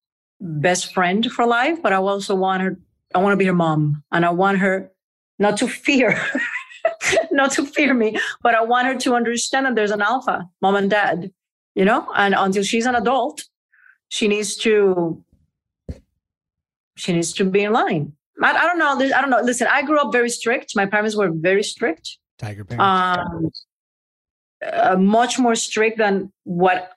best 0.41 0.95
friend 0.95 1.29
for 1.33 1.47
life, 1.47 1.83
but 1.83 1.93
I 1.93 1.97
also 1.97 2.37
want 2.37 2.63
her, 2.63 2.79
I 3.13 3.19
want 3.19 3.33
to 3.33 3.37
be 3.37 3.47
her 3.47 3.53
mom. 3.53 4.05
And 4.13 4.25
I 4.25 4.31
want 4.31 4.59
her 4.59 4.93
not 5.41 5.57
to 5.57 5.67
fear, 5.67 6.17
not 7.33 7.51
to 7.53 7.67
fear 7.67 7.93
me, 7.93 8.17
but 8.41 8.55
I 8.55 8.63
want 8.63 8.87
her 8.87 8.97
to 8.99 9.17
understand 9.17 9.67
that 9.67 9.75
there's 9.75 9.91
an 9.91 10.03
alpha, 10.03 10.49
mom 10.61 10.77
and 10.77 10.89
dad, 10.89 11.33
you 11.75 11.85
know, 11.85 12.07
and 12.15 12.37
until 12.39 12.63
she's 12.63 12.87
an 12.87 12.95
adult, 12.95 13.43
she 14.11 14.29
needs 14.29 14.55
to 14.59 15.25
she 16.97 17.13
needs 17.13 17.33
to 17.35 17.45
be 17.45 17.63
in 17.65 17.73
line. 17.73 18.13
I, 18.43 18.53
I 18.53 18.67
don't 18.67 18.79
know. 18.79 18.99
I 19.17 19.21
don't 19.21 19.31
know. 19.31 19.41
Listen, 19.41 19.69
I 19.71 19.83
grew 19.83 19.99
up 20.01 20.13
very 20.13 20.31
strict. 20.31 20.75
My 20.75 20.87
parents 20.87 21.17
were 21.17 21.31
very 21.33 21.63
strict. 21.63 22.19
Tiger 22.39 22.65
parents. 22.65 22.85
Um, 22.85 23.51
uh, 24.73 24.97
much 24.97 25.39
more 25.39 25.55
strict 25.55 25.99
than 25.99 26.33
what 26.45 26.93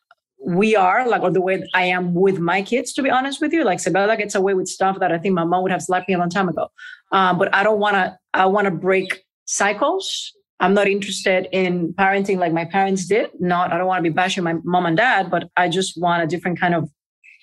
we 0.45 0.75
are, 0.75 1.07
like, 1.07 1.23
or 1.23 1.31
the 1.31 1.41
way 1.41 1.63
I 1.73 1.85
am 1.85 2.13
with 2.13 2.39
my 2.39 2.61
kids, 2.61 2.93
to 2.93 3.01
be 3.01 3.09
honest 3.09 3.41
with 3.41 3.51
you. 3.51 3.63
Like, 3.63 3.79
Sebella 3.79 4.17
gets 4.17 4.35
away 4.35 4.53
with 4.53 4.67
stuff 4.67 4.99
that 4.99 5.11
I 5.11 5.17
think 5.17 5.33
my 5.33 5.43
mom 5.43 5.63
would 5.63 5.71
have 5.71 5.81
slapped 5.81 6.07
me 6.07 6.13
a 6.13 6.17
long 6.17 6.29
time 6.29 6.49
ago. 6.49 6.67
Um, 7.11 7.37
but 7.37 7.53
I 7.53 7.63
don't 7.63 7.79
want 7.79 7.95
to, 7.95 8.17
I 8.33 8.45
want 8.45 8.65
to 8.65 8.71
break 8.71 9.23
cycles. 9.45 10.31
I'm 10.59 10.73
not 10.73 10.87
interested 10.87 11.47
in 11.51 11.93
parenting 11.93 12.37
like 12.37 12.53
my 12.53 12.65
parents 12.65 13.05
did. 13.07 13.29
Not, 13.39 13.73
I 13.73 13.77
don't 13.77 13.87
want 13.87 13.99
to 13.99 14.09
be 14.09 14.13
bashing 14.13 14.43
my 14.43 14.55
mom 14.63 14.85
and 14.85 14.95
dad, 14.95 15.31
but 15.31 15.49
I 15.57 15.67
just 15.67 15.99
want 15.99 16.23
a 16.23 16.27
different 16.27 16.59
kind 16.59 16.75
of 16.75 16.89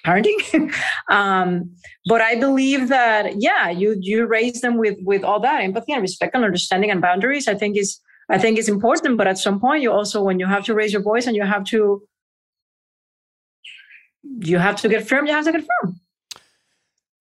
parenting. 0.04 0.72
um, 1.08 1.70
but 2.06 2.20
I 2.20 2.36
believe 2.36 2.88
that, 2.88 3.40
yeah, 3.40 3.70
you, 3.70 3.96
you 4.00 4.26
raise 4.26 4.60
them 4.60 4.76
with, 4.76 4.98
with 5.02 5.24
all 5.24 5.40
that 5.40 5.62
empathy 5.62 5.92
and 5.92 6.02
respect 6.02 6.34
and 6.34 6.44
understanding 6.44 6.90
and 6.90 7.00
boundaries. 7.00 7.48
I 7.48 7.54
think 7.54 7.76
is, 7.76 8.00
I 8.28 8.38
think 8.38 8.58
it's 8.58 8.68
important, 8.68 9.18
but 9.18 9.26
at 9.26 9.38
some 9.38 9.60
point, 9.60 9.82
you 9.82 9.92
also, 9.92 10.22
when 10.22 10.38
you 10.38 10.46
have 10.46 10.64
to 10.64 10.74
raise 10.74 10.92
your 10.92 11.02
voice 11.02 11.26
and 11.26 11.36
you 11.36 11.44
have 11.44 11.64
to, 11.64 12.02
you 14.22 14.58
have 14.58 14.76
to 14.82 14.88
get 14.88 15.06
firm, 15.06 15.26
you 15.26 15.32
have 15.32 15.44
to 15.44 15.52
get 15.52 15.66
firm. 15.80 16.00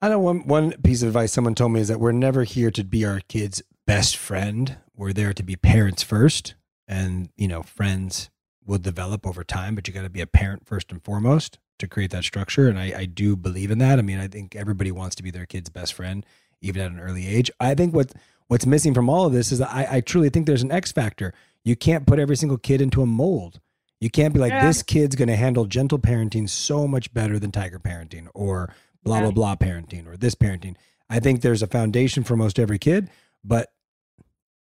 I 0.02 0.10
know 0.10 0.20
one, 0.20 0.48
one 0.48 0.72
piece 0.84 1.04
of 1.04 1.10
advice 1.10 1.32
someone 1.32 1.54
told 1.54 1.74
me 1.74 1.80
is 1.80 1.88
that 1.88 2.00
we're 2.00 2.12
never 2.12 2.44
here 2.44 2.72
to 2.72 2.84
be 2.84 3.06
our 3.06 3.22
kids' 3.28 3.62
best 3.86 4.18
friend. 4.18 4.78
We're 4.96 5.14
there 5.14 5.34
to 5.34 5.44
be 5.44 5.56
parents 5.56 6.02
first. 6.02 6.56
And, 6.88 7.30
you 7.38 7.48
know, 7.48 7.62
friends 7.62 8.32
will 8.66 8.80
develop 8.80 9.28
over 9.28 9.44
time, 9.44 9.76
but 9.76 9.88
you 9.88 9.94
got 9.94 10.02
to 10.02 10.10
be 10.10 10.22
a 10.22 10.28
parent 10.28 10.66
first 10.66 10.92
and 10.92 11.04
foremost 11.04 11.60
to 11.82 11.88
create 11.88 12.12
that 12.12 12.24
structure. 12.24 12.68
And 12.68 12.80
I, 12.80 12.94
I 13.00 13.06
do 13.06 13.36
believe 13.36 13.70
in 13.70 13.78
that. 13.80 14.00
I 14.00 14.02
mean, 14.02 14.20
I 14.20 14.28
think 14.28 14.56
everybody 14.56 14.92
wants 14.92 15.16
to 15.16 15.24
be 15.24 15.32
their 15.32 15.46
kid's 15.46 15.70
best 15.70 15.94
friend, 15.94 16.26
even 16.62 16.82
at 16.82 16.92
an 16.92 17.00
early 17.00 17.28
age. 17.28 17.52
I 17.60 17.76
think 17.76 17.94
what 17.94 18.14
What's 18.52 18.66
missing 18.66 18.94
from 18.94 19.10
all 19.10 19.28
of 19.28 19.32
this 19.32 19.54
is 19.54 19.60
that 19.60 19.74
I, 19.74 19.88
I 19.90 20.02
truly 20.02 20.28
think 20.28 20.46
there's 20.46 20.62
an 20.62 20.74
X 20.74 20.92
factor. 20.92 21.34
You 21.64 21.78
can't 21.78 22.06
put 22.06 22.20
every 22.20 22.36
single 22.36 22.58
kid 22.58 22.82
into 22.82 23.02
a 23.02 23.06
mold. 23.06 23.62
You 24.02 24.10
can't 24.10 24.34
be 24.34 24.42
like, 24.42 24.52
yeah. 24.52 24.68
this 24.68 24.84
kid's 24.84 25.16
going 25.16 25.30
to 25.30 25.38
handle 25.38 25.64
gentle 25.64 25.98
parenting 25.98 26.50
so 26.50 26.86
much 26.86 27.14
better 27.14 27.40
than 27.40 27.54
tiger 27.54 27.80
parenting 27.80 28.28
or 28.34 28.74
blah, 29.06 29.20
yeah. 29.20 29.32
blah, 29.32 29.32
blah 29.32 29.56
parenting 29.56 30.06
or 30.06 30.18
this 30.18 30.36
parenting. 30.36 30.76
I 31.10 31.22
think 31.22 31.40
there's 31.40 31.62
a 31.62 31.68
foundation 31.68 32.26
for 32.26 32.36
most 32.36 32.60
every 32.60 32.78
kid, 32.78 33.10
but 33.42 33.72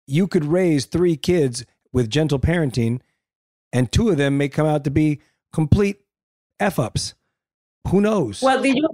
you 0.06 0.28
could 0.28 0.46
raise 0.46 0.86
three 0.86 1.18
kids 1.18 1.66
with 1.92 2.08
gentle 2.08 2.38
parenting 2.38 3.02
and 3.70 3.92
two 3.92 4.08
of 4.08 4.16
them 4.16 4.38
may 4.38 4.48
come 4.48 4.66
out 4.66 4.84
to 4.84 4.90
be 4.90 5.20
complete 5.52 6.03
F 6.60 6.78
ups. 6.78 7.14
Who 7.88 8.00
knows? 8.00 8.42
Well, 8.42 8.62
did 8.62 8.76
you, 8.76 8.88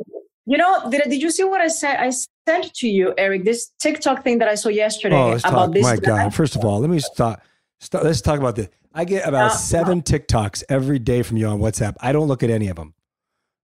you 0.47 0.59
know, 0.59 0.91
did, 0.91 1.03
did 1.05 1.23
you 1.23 1.31
see 1.31 1.45
what 1.45 1.61
I 1.61 1.69
said? 1.69 1.97
I 1.97 2.11
sent 2.49 2.75
to 2.75 2.89
you, 2.89 3.15
Eric, 3.17 3.45
this 3.45 3.71
TikTok 3.79 4.25
thing 4.25 4.39
that 4.39 4.49
I 4.49 4.55
saw 4.55 4.69
yesterday 4.69 5.17
oh, 5.17 5.33
about 5.33 5.43
talk, 5.43 5.73
this. 5.73 5.83
My 5.83 5.97
guy. 5.97 6.25
God! 6.25 6.35
First 6.35 6.57
of 6.57 6.65
all, 6.65 6.81
let 6.81 6.91
me 6.91 6.99
stop. 6.99 7.43
stop 7.81 8.05
let's 8.05 8.21
talk 8.21 8.39
about 8.39 8.57
this. 8.57 8.69
I 8.93 9.05
get 9.05 9.29
about 9.29 9.53
uh, 9.53 9.55
seven 9.55 10.03
TikToks 10.03 10.65
every 10.69 10.99
day 10.99 11.23
from 11.23 11.37
you 11.37 11.47
on 11.47 11.61
WhatsApp. 11.61 11.95
I 12.01 12.13
don't 12.13 12.27
look 12.27 12.43
at 12.43 12.51
any 12.51 12.69
of 12.69 12.77
them 12.77 12.95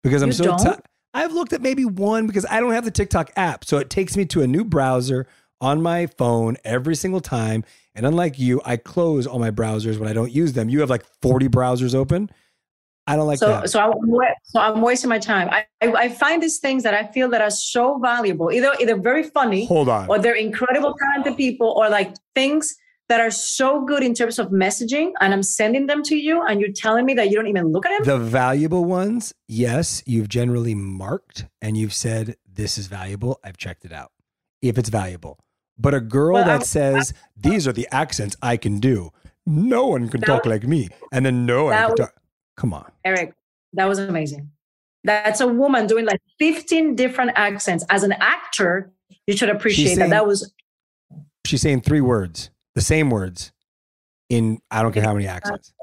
because 0.04 0.22
I'm 0.22 0.34
so. 0.34 0.58
T- 0.58 0.82
I've 1.14 1.32
looked 1.32 1.54
at 1.54 1.62
maybe 1.62 1.86
one 1.86 2.28
because 2.28 2.46
I 2.50 2.60
don't 2.60 2.74
have 2.74 2.86
the 2.86 2.92
TikTok 2.92 3.32
app, 3.36 3.66
so 3.66 3.78
it 3.78 3.90
takes 3.90 4.18
me 4.18 4.26
to 4.26 4.42
a 4.42 4.48
new 4.48 4.66
browser 4.66 5.28
on 5.62 5.82
my 5.82 6.08
phone 6.08 6.58
every 6.66 6.96
single 6.96 7.22
time. 7.22 7.64
And 7.96 8.06
unlike 8.06 8.40
you, 8.40 8.62
I 8.66 8.78
close 8.78 9.26
all 9.28 9.40
my 9.40 9.52
browsers 9.52 9.98
when 9.98 10.10
I 10.10 10.14
don't 10.14 10.32
use 10.32 10.54
them. 10.54 10.70
You 10.70 10.82
have 10.82 10.90
like 10.90 11.06
40 11.22 11.48
browsers 11.48 11.96
open. 11.96 12.30
I 13.06 13.16
don't 13.16 13.28
like 13.28 13.40
so, 13.40 13.48
that. 13.50 13.70
So 13.70 13.80
I'm 13.80 13.92
so 14.44 14.60
I'm 14.60 14.82
wasting 14.82 15.10
my 15.10 15.20
time. 15.20 15.50
I, 15.50 15.66
I, 15.82 15.92
I 15.94 16.10
find 16.10 16.42
these 16.42 16.60
things 16.60 16.84
that 16.84 16.94
I 16.94 17.06
feel 17.06 17.30
that 17.30 17.42
are 17.42 17.50
so 17.52 18.00
valuable. 18.00 18.52
Either 18.52 18.72
either 18.80 18.96
very 18.96 19.24
funny, 19.24 19.66
hold 19.66 19.90
on, 19.90 20.08
or 20.10 20.20
they're 20.20 20.36
incredible 20.36 20.96
talented 20.98 21.36
people, 21.38 21.68
or 21.76 21.90
like 21.90 22.14
things 22.34 22.76
that 23.10 23.20
are 23.20 23.32
so 23.32 23.84
good 23.84 24.02
in 24.02 24.14
terms 24.14 24.40
of 24.40 24.48
messaging, 24.48 25.12
and 25.20 25.34
I'm 25.34 25.44
sending 25.44 25.88
them 25.88 26.02
to 26.04 26.16
you, 26.16 26.42
and 26.44 26.62
you're 26.62 26.72
telling 26.72 27.06
me 27.06 27.14
that 27.16 27.30
you 27.30 27.36
don't 27.36 27.48
even 27.48 27.68
look 27.72 27.86
at 27.86 27.90
them? 27.98 28.06
The 28.06 28.24
valuable 28.24 28.86
ones, 28.86 29.34
yes, 29.48 30.02
you've 30.06 30.30
generally 30.30 30.74
marked 30.74 31.46
and 31.62 31.76
you've 31.76 31.94
said, 31.94 32.38
This 32.50 32.78
is 32.78 32.88
valuable. 32.88 33.40
I've 33.44 33.58
checked 33.58 33.84
it 33.84 33.92
out. 33.92 34.12
If 34.62 34.78
it's 34.78 34.90
valuable. 34.90 35.38
But 35.78 35.94
a 35.94 36.00
girl 36.00 36.36
Well, 36.36 36.46
that 36.46 36.52
I'm- 36.52 36.62
says, 36.62 37.14
These 37.36 37.68
are 37.68 37.74
the 37.74 37.88
accents 37.92 38.38
I 38.42 38.56
can 38.56 38.80
do, 38.80 39.12
no 39.46 39.88
one 39.88 40.08
can 40.08 40.22
talk 40.22 40.46
was- 40.46 40.52
like 40.52 40.64
me. 40.64 40.88
And 41.12 41.26
then 41.26 41.46
no 41.46 41.66
one 41.66 41.74
can 41.74 41.90
was- 41.90 42.00
talk. 42.00 42.16
Come 42.58 42.74
on. 42.74 42.92
Eric, 43.04 43.34
that 43.74 43.86
was 43.86 44.00
amazing. 44.00 44.50
That's 45.04 45.42
a 45.42 45.48
woman 45.48 45.88
doing 45.88 46.06
like 46.06 46.22
15 46.40 46.96
different 46.96 47.32
accents. 47.36 47.84
As 47.90 48.04
an 48.04 48.14
actor, 48.14 48.92
you 49.28 49.36
should 49.36 49.50
appreciate 49.50 49.90
that. 49.90 49.96
saying- 49.96 50.10
That 50.12 50.28
was 50.28 50.54
She's 51.46 51.62
saying 51.62 51.82
three 51.82 52.00
words, 52.00 52.52
the 52.74 52.82
same 52.82 53.10
words 53.10 53.52
in 54.30 54.60
I 54.72 54.82
don't 54.82 54.94
care 54.94 55.04
how 55.04 55.14
many 55.14 55.28
accents. 55.28 55.74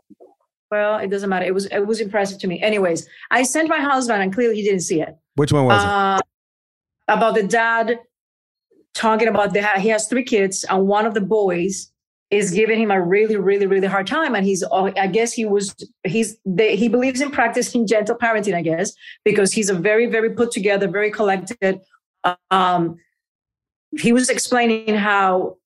well, 0.70 0.98
it 0.98 1.09
doesn't 1.09 1.28
matter. 1.28 1.44
It 1.44 1.52
was 1.52 1.66
it 1.66 1.80
was 1.87 2.00
impressive 2.00 2.38
to 2.40 2.46
me. 2.46 2.62
Anyways, 2.62 3.06
I 3.30 3.42
sent 3.42 3.68
my 3.68 3.78
husband 3.80 4.22
and 4.22 4.33
clearly 4.33 4.56
he 4.56 4.62
didn't 4.62 4.80
see 4.80 5.02
it. 5.02 5.16
Which 5.35 5.52
one 5.52 5.66
was 5.66 5.83
it? 5.83 5.87
Uh, 5.87 6.20
about 7.09 7.35
the 7.35 7.42
dad 7.42 7.98
talking 8.94 9.28
about 9.28 9.52
the 9.52 9.62
he 9.80 9.88
has 9.90 10.09
three 10.09 10.24
kids 10.24 10.64
and 10.68 10.87
one 10.87 11.04
of 11.04 11.12
the 11.12 11.20
boys 11.20 11.89
is 12.31 12.51
giving 12.53 12.81
him 12.81 12.90
a 12.90 13.01
really 13.01 13.37
really 13.37 13.66
really 13.66 13.87
hard 13.87 14.07
time 14.07 14.35
and 14.35 14.47
he's 14.47 14.62
uh, 14.62 14.90
i 14.97 15.07
guess 15.07 15.33
he 15.33 15.45
was 15.45 15.75
he's 16.05 16.37
they, 16.45 16.77
he 16.77 16.88
believes 16.88 17.21
in 17.21 17.31
practicing 17.31 17.87
gentle 17.87 18.16
parenting 18.16 18.55
i 18.55 18.62
guess 18.62 18.93
because 19.25 19.53
he's 19.53 19.69
a 19.69 19.75
very 19.75 20.07
very 20.07 20.31
put 20.31 20.51
together 20.51 20.88
very 20.88 21.11
collected 21.11 21.81
um 22.51 22.97
he 23.99 24.12
was 24.12 24.29
explaining 24.29 24.95
how 24.95 25.57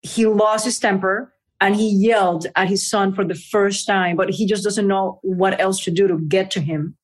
he 0.00 0.26
lost 0.26 0.64
his 0.64 0.78
temper 0.78 1.32
and 1.60 1.76
he 1.76 1.88
yelled 1.88 2.46
at 2.56 2.68
his 2.68 2.88
son 2.88 3.14
for 3.14 3.24
the 3.24 3.34
first 3.34 3.86
time 3.86 4.16
but 4.16 4.30
he 4.30 4.46
just 4.46 4.64
doesn't 4.64 4.88
know 4.88 5.20
what 5.22 5.60
else 5.60 5.82
to 5.84 5.90
do 5.90 6.08
to 6.08 6.18
get 6.28 6.50
to 6.50 6.60
him 6.60 6.96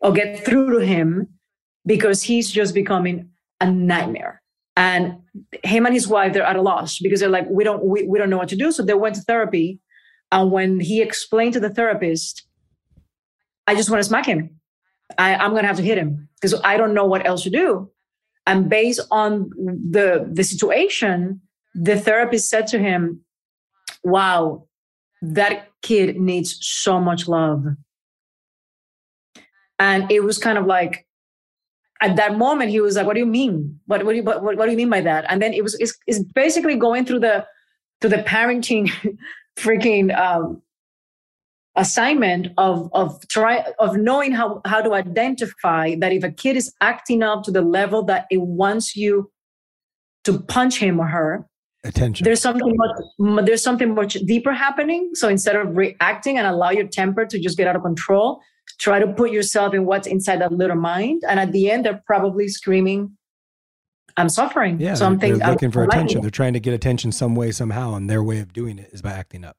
or 0.00 0.12
get 0.12 0.44
through 0.44 0.78
to 0.78 0.84
him 0.84 1.28
because 1.86 2.22
he's 2.22 2.50
just 2.50 2.74
becoming 2.74 3.30
a 3.60 3.70
nightmare. 3.70 4.42
And 4.76 5.18
him 5.62 5.86
and 5.86 5.94
his 5.94 6.08
wife, 6.08 6.32
they're 6.32 6.42
at 6.42 6.56
a 6.56 6.62
loss 6.62 6.98
because 6.98 7.20
they're 7.20 7.28
like, 7.28 7.46
we 7.48 7.64
don't, 7.64 7.84
we, 7.84 8.04
we 8.04 8.18
don't 8.18 8.30
know 8.30 8.38
what 8.38 8.48
to 8.48 8.56
do. 8.56 8.72
So 8.72 8.82
they 8.82 8.94
went 8.94 9.14
to 9.16 9.20
therapy. 9.22 9.80
And 10.32 10.50
when 10.50 10.80
he 10.80 11.02
explained 11.02 11.54
to 11.54 11.60
the 11.60 11.70
therapist, 11.70 12.46
I 13.66 13.74
just 13.74 13.90
want 13.90 14.00
to 14.00 14.08
smack 14.08 14.26
him. 14.26 14.58
I, 15.18 15.34
I'm 15.36 15.50
going 15.50 15.62
to 15.62 15.68
have 15.68 15.76
to 15.76 15.82
hit 15.82 15.98
him 15.98 16.28
because 16.40 16.60
I 16.64 16.76
don't 16.76 16.94
know 16.94 17.06
what 17.06 17.26
else 17.26 17.42
to 17.44 17.50
do. 17.50 17.90
And 18.46 18.68
based 18.68 19.00
on 19.10 19.50
the, 19.90 20.28
the 20.32 20.44
situation, 20.44 21.40
the 21.74 21.98
therapist 21.98 22.48
said 22.48 22.66
to 22.68 22.78
him, 22.78 23.20
wow, 24.02 24.66
that 25.22 25.68
kid 25.82 26.16
needs 26.16 26.58
so 26.60 27.00
much 27.00 27.28
love. 27.28 27.64
And 29.78 30.10
it 30.10 30.24
was 30.24 30.38
kind 30.38 30.58
of 30.58 30.66
like, 30.66 31.05
at 32.02 32.16
that 32.16 32.36
moment, 32.36 32.70
he 32.70 32.80
was 32.80 32.96
like, 32.96 33.06
"What 33.06 33.14
do 33.14 33.20
you 33.20 33.26
mean? 33.26 33.78
What 33.86 34.04
what 34.04 34.12
do 34.12 34.16
you 34.16 34.22
what, 34.22 34.42
what 34.42 34.64
do 34.64 34.70
you 34.70 34.76
mean 34.76 34.90
by 34.90 35.00
that?" 35.00 35.24
And 35.28 35.40
then 35.40 35.52
it 35.52 35.62
was 35.62 35.74
it's, 35.80 35.96
it's 36.06 36.22
basically 36.22 36.76
going 36.76 37.04
through 37.06 37.20
the 37.20 37.46
through 38.00 38.10
the 38.10 38.18
parenting 38.18 38.90
freaking 39.56 40.16
um, 40.18 40.62
assignment 41.76 42.48
of 42.58 42.90
of 42.92 43.26
try 43.28 43.64
of 43.78 43.96
knowing 43.96 44.32
how 44.32 44.60
how 44.64 44.80
to 44.82 44.94
identify 44.94 45.94
that 46.00 46.12
if 46.12 46.22
a 46.22 46.30
kid 46.30 46.56
is 46.56 46.72
acting 46.80 47.22
up 47.22 47.44
to 47.44 47.50
the 47.50 47.62
level 47.62 48.04
that 48.04 48.26
it 48.30 48.40
wants 48.42 48.96
you 48.96 49.30
to 50.24 50.38
punch 50.40 50.78
him 50.78 50.98
or 50.98 51.06
her, 51.06 51.46
Attention. 51.84 52.24
there's 52.24 52.40
something 52.40 52.74
much 52.76 53.46
there's 53.46 53.62
something 53.62 53.94
much 53.94 54.14
deeper 54.14 54.52
happening. 54.52 55.10
So 55.14 55.28
instead 55.28 55.56
of 55.56 55.76
reacting 55.76 56.36
and 56.36 56.46
allow 56.46 56.70
your 56.70 56.88
temper 56.88 57.24
to 57.24 57.38
just 57.38 57.56
get 57.56 57.68
out 57.68 57.76
of 57.76 57.82
control, 57.82 58.40
try 58.78 58.98
to 58.98 59.06
put 59.06 59.30
yourself 59.30 59.74
in 59.74 59.86
what's 59.86 60.06
inside 60.06 60.40
that 60.40 60.52
little 60.52 60.76
mind. 60.76 61.22
And 61.28 61.40
at 61.40 61.52
the 61.52 61.70
end, 61.70 61.84
they're 61.84 62.02
probably 62.06 62.48
screaming, 62.48 63.16
"I'm 64.16 64.28
suffering." 64.28 64.80
Yeah, 64.80 64.94
something 64.94 65.30
they're, 65.30 65.38
they're 65.38 65.50
looking 65.52 65.70
for 65.70 65.82
I'm 65.82 65.88
liking 65.88 66.00
attention. 66.00 66.20
They're 66.22 66.30
trying 66.30 66.52
to 66.54 66.60
get 66.60 66.74
attention 66.74 67.12
some 67.12 67.34
way, 67.34 67.52
somehow, 67.52 67.94
and 67.94 68.08
their 68.08 68.22
way 68.22 68.38
of 68.40 68.52
doing 68.52 68.78
it 68.78 68.90
is 68.92 69.02
by 69.02 69.12
acting 69.12 69.44
up. 69.44 69.56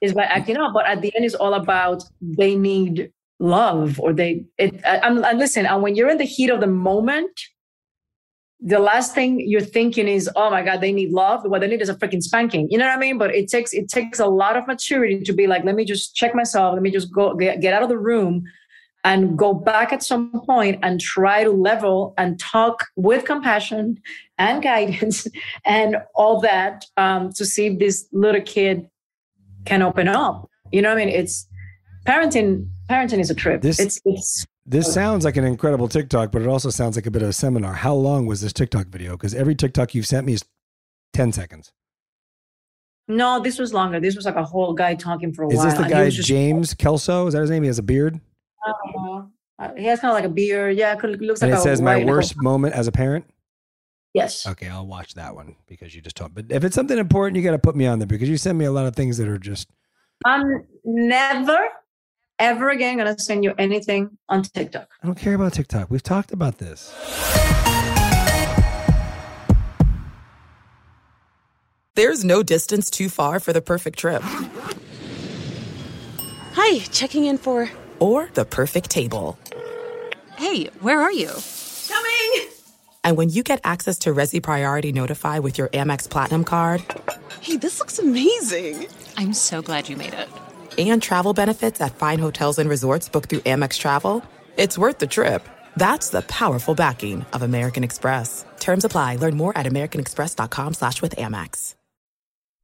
is 0.00 0.12
by 0.14 0.24
acting 0.24 0.56
up. 0.56 0.72
But 0.72 0.86
at 0.86 1.02
the 1.02 1.14
end, 1.16 1.24
it's 1.24 1.34
all 1.34 1.54
about 1.54 2.04
they 2.20 2.54
need 2.54 3.12
love 3.40 3.98
or 4.00 4.12
they. 4.12 4.44
It, 4.58 4.80
and 4.84 5.20
listen, 5.38 5.66
and 5.66 5.82
when 5.82 5.94
you're 5.94 6.10
in 6.10 6.18
the 6.18 6.24
heat 6.24 6.50
of 6.50 6.60
the 6.60 6.66
moment, 6.66 7.30
the 8.60 8.78
last 8.80 9.14
thing 9.14 9.40
you're 9.40 9.60
thinking 9.60 10.08
is, 10.08 10.28
"Oh 10.34 10.50
my 10.50 10.62
God, 10.62 10.80
they 10.80 10.92
need 10.92 11.12
love." 11.12 11.44
What 11.44 11.60
they 11.60 11.68
need 11.68 11.80
is 11.80 11.88
a 11.88 11.94
freaking 11.94 12.22
spanking. 12.22 12.68
You 12.70 12.78
know 12.78 12.86
what 12.86 12.96
I 12.96 13.00
mean? 13.00 13.18
But 13.18 13.34
it 13.34 13.48
takes 13.48 13.72
it 13.72 13.88
takes 13.88 14.18
a 14.18 14.26
lot 14.26 14.56
of 14.56 14.66
maturity 14.66 15.20
to 15.22 15.32
be 15.32 15.46
like, 15.46 15.64
"Let 15.64 15.74
me 15.76 15.84
just 15.84 16.16
check 16.16 16.34
myself. 16.34 16.72
Let 16.74 16.82
me 16.82 16.90
just 16.90 17.12
go 17.12 17.34
get, 17.34 17.60
get 17.60 17.72
out 17.74 17.82
of 17.82 17.88
the 17.88 17.98
room." 17.98 18.44
And 19.04 19.38
go 19.38 19.54
back 19.54 19.92
at 19.92 20.02
some 20.02 20.42
point 20.44 20.80
and 20.82 21.00
try 21.00 21.44
to 21.44 21.50
level 21.50 22.14
and 22.18 22.38
talk 22.38 22.84
with 22.96 23.24
compassion 23.24 24.00
and 24.38 24.60
guidance 24.70 25.26
and 25.64 25.98
all 26.16 26.40
that 26.40 26.84
um, 26.96 27.32
to 27.34 27.46
see 27.46 27.68
if 27.68 27.78
this 27.78 28.06
little 28.12 28.40
kid 28.42 28.86
can 29.66 29.82
open 29.82 30.08
up. 30.08 30.50
You 30.72 30.82
know 30.82 30.88
what 30.88 31.00
I 31.00 31.06
mean? 31.06 31.14
It's 31.14 31.46
parenting. 32.06 32.68
Parenting 32.90 33.20
is 33.20 33.30
a 33.30 33.34
trip. 33.36 33.62
This- 33.62 33.78
it's 33.78 34.00
it's 34.04 34.44
This 34.70 34.92
sounds 34.92 35.24
like 35.24 35.36
an 35.38 35.44
incredible 35.44 35.88
TikTok, 35.88 36.30
but 36.30 36.42
it 36.42 36.48
also 36.48 36.68
sounds 36.70 36.96
like 36.96 37.06
a 37.06 37.10
bit 37.10 37.22
of 37.22 37.28
a 37.30 37.32
seminar. 37.32 37.72
How 37.72 37.94
long 37.94 38.26
was 38.26 38.40
this 38.42 38.52
TikTok 38.52 38.88
video? 38.88 39.12
Because 39.16 39.34
every 39.34 39.54
TikTok 39.54 39.94
you've 39.94 40.06
sent 40.06 40.26
me 40.26 40.34
is 40.34 40.44
10 41.14 41.32
seconds. 41.32 41.72
no. 43.08 43.40
This 43.40 43.58
was 43.58 43.72
longer. 43.72 43.98
This 44.00 44.14
was 44.14 44.26
like 44.26 44.36
a 44.36 44.44
whole 44.44 44.74
guy 44.74 44.94
talking 44.94 45.32
for 45.32 45.44
a 45.44 45.48
Is 45.48 45.56
while. 45.56 45.66
Is 45.68 45.72
this 45.74 45.82
the 45.82 45.88
guy 45.88 46.10
just- 46.10 46.28
James 46.28 46.74
Kelso? 46.74 47.26
Is 47.26 47.32
that 47.34 47.40
his 47.40 47.50
name? 47.50 47.62
He 47.62 47.68
has 47.68 47.78
a 47.78 47.82
beard. 47.82 48.20
Know. 48.94 49.30
Uh, 49.58 49.70
He 49.76 49.84
has 49.86 50.00
kind 50.00 50.10
of 50.10 50.14
like 50.14 50.24
a 50.24 50.28
beard. 50.28 50.76
Yeah, 50.76 50.92
it 50.92 51.02
looks 51.20 51.40
And 51.40 51.50
like 51.50 51.58
it 51.58 51.60
a 51.60 51.62
says, 51.62 51.80
My 51.80 52.04
worst 52.04 52.40
moment 52.42 52.74
as 52.74 52.86
a 52.86 52.92
parent. 52.92 53.24
Yes. 54.12 54.46
Okay, 54.46 54.68
I'll 54.68 54.86
watch 54.86 55.14
that 55.14 55.34
one 55.34 55.56
because 55.66 55.94
you 55.94 56.02
just 56.02 56.16
talked. 56.16 56.34
But 56.34 56.46
if 56.50 56.64
it's 56.64 56.74
something 56.74 56.98
important, 56.98 57.36
you 57.36 57.42
got 57.42 57.52
to 57.52 57.58
put 57.58 57.74
me 57.76 57.86
on 57.86 57.98
there 57.98 58.06
because 58.06 58.28
you 58.28 58.36
send 58.36 58.58
me 58.58 58.66
a 58.66 58.72
lot 58.72 58.84
of 58.86 58.94
things 58.94 59.16
that 59.16 59.28
are 59.28 59.38
just. 59.38 59.68
I'm 60.24 60.64
never, 60.84 61.58
ever 62.38 62.70
again 62.70 62.98
gonna 62.98 63.18
send 63.18 63.44
you 63.44 63.54
anything 63.58 64.16
on 64.28 64.42
TikTok. 64.42 64.88
I 65.02 65.06
don't 65.06 65.18
care 65.18 65.34
about 65.34 65.52
TikTok. 65.52 65.90
We've 65.90 66.02
talked 66.02 66.32
about 66.32 66.58
this. 66.58 66.94
There's 71.94 72.24
no 72.24 72.42
distance 72.42 72.90
too 72.90 73.08
far 73.08 73.40
for 73.40 73.52
the 73.52 73.60
perfect 73.60 73.98
trip. 73.98 74.22
Hi, 76.52 76.78
checking 76.90 77.24
in 77.24 77.38
for. 77.38 77.70
Or 77.98 78.30
the 78.34 78.44
perfect 78.44 78.90
table. 78.90 79.36
Hey, 80.36 80.66
where 80.80 81.00
are 81.00 81.10
you? 81.10 81.32
Coming. 81.88 82.48
And 83.02 83.16
when 83.16 83.30
you 83.30 83.42
get 83.42 83.60
access 83.64 83.98
to 84.00 84.14
Resy 84.14 84.40
Priority 84.40 84.92
Notify 84.92 85.40
with 85.40 85.58
your 85.58 85.68
Amex 85.68 86.08
Platinum 86.08 86.44
card 86.44 86.84
Hey, 87.40 87.56
this 87.56 87.78
looks 87.78 87.98
amazing. 87.98 88.88
I'm 89.16 89.32
so 89.32 89.62
glad 89.62 89.88
you 89.88 89.96
made 89.96 90.12
it. 90.12 90.28
And 90.78 91.02
travel 91.02 91.32
benefits 91.32 91.80
at 91.80 91.96
fine 91.96 92.20
hotels 92.20 92.60
and 92.60 92.70
resorts 92.70 93.08
booked 93.08 93.30
through 93.30 93.40
Amex 93.40 93.78
Travel, 93.80 94.24
it's 94.56 94.78
worth 94.78 94.98
the 94.98 95.08
trip. 95.08 95.42
That's 95.76 96.10
the 96.10 96.22
powerful 96.22 96.76
backing 96.76 97.26
of 97.32 97.42
American 97.42 97.82
Express. 97.82 98.44
Terms 98.60 98.84
apply. 98.84 99.16
Learn 99.16 99.36
more 99.36 99.56
at 99.58 99.66
americanexpress.com 99.66 100.74
slash 100.74 101.02
with 101.02 101.16
Amex. 101.16 101.74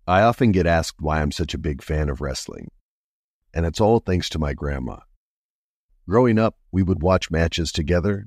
I 0.07 0.21
often 0.21 0.53
get 0.53 0.67
asked 0.67 1.01
why 1.01 1.23
I'm 1.23 1.33
such 1.33 1.55
a 1.55 1.59
big 1.59 1.83
fan 1.83 2.09
of 2.09 2.21
wrestling, 2.21 2.71
and 3.55 3.65
it's 3.65 3.81
all 3.81 3.99
thanks 4.01 4.29
to 4.31 4.39
my 4.39 4.53
grandma. 4.53 4.99
Growing 6.07 6.39
up, 6.39 6.59
we 6.71 6.83
would 6.83 7.03
watch 7.03 7.31
matches 7.31 7.73
together, 7.73 8.27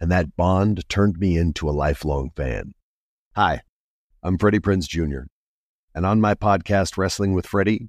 and 0.00 0.12
that 0.12 0.36
bond 0.36 0.88
turned 0.88 1.18
me 1.18 1.36
into 1.36 1.68
a 1.68 1.72
lifelong 1.72 2.30
fan. 2.36 2.74
Hi, 3.34 3.62
I'm 4.22 4.38
Freddie 4.38 4.60
Prinze 4.60 4.88
Jr., 4.88 5.24
and 5.92 6.06
on 6.06 6.20
my 6.20 6.34
podcast, 6.34 6.96
Wrestling 6.96 7.32
with 7.32 7.46
Freddie, 7.48 7.88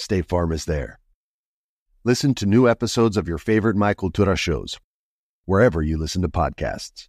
State 0.00 0.26
Farm 0.26 0.50
is 0.50 0.64
there. 0.64 0.98
Listen 2.04 2.34
to 2.36 2.46
new 2.46 2.66
episodes 2.66 3.18
of 3.18 3.28
your 3.28 3.36
favorite 3.36 3.76
My 3.76 3.92
Cultura 3.92 4.34
shows, 4.34 4.78
wherever 5.44 5.82
you 5.82 5.98
listen 5.98 6.22
to 6.22 6.28
podcasts. 6.28 7.08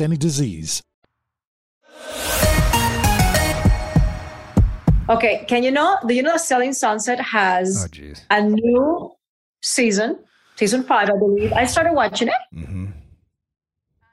any 0.00 0.16
disease. 0.16 0.82
Okay, 5.08 5.44
can 5.48 5.64
you 5.64 5.70
know? 5.72 5.98
Do 6.06 6.14
you 6.14 6.22
know 6.22 6.36
Selling 6.36 6.72
Sunset 6.72 7.20
has 7.20 7.88
Oh, 7.92 8.12
a 8.30 8.42
new 8.42 9.10
season, 9.62 10.18
season 10.56 10.84
five, 10.84 11.10
I 11.10 11.16
believe. 11.18 11.52
I 11.52 11.64
started 11.64 11.94
watching 11.94 12.28
it, 12.28 12.34
Mm-hmm. 12.54 12.86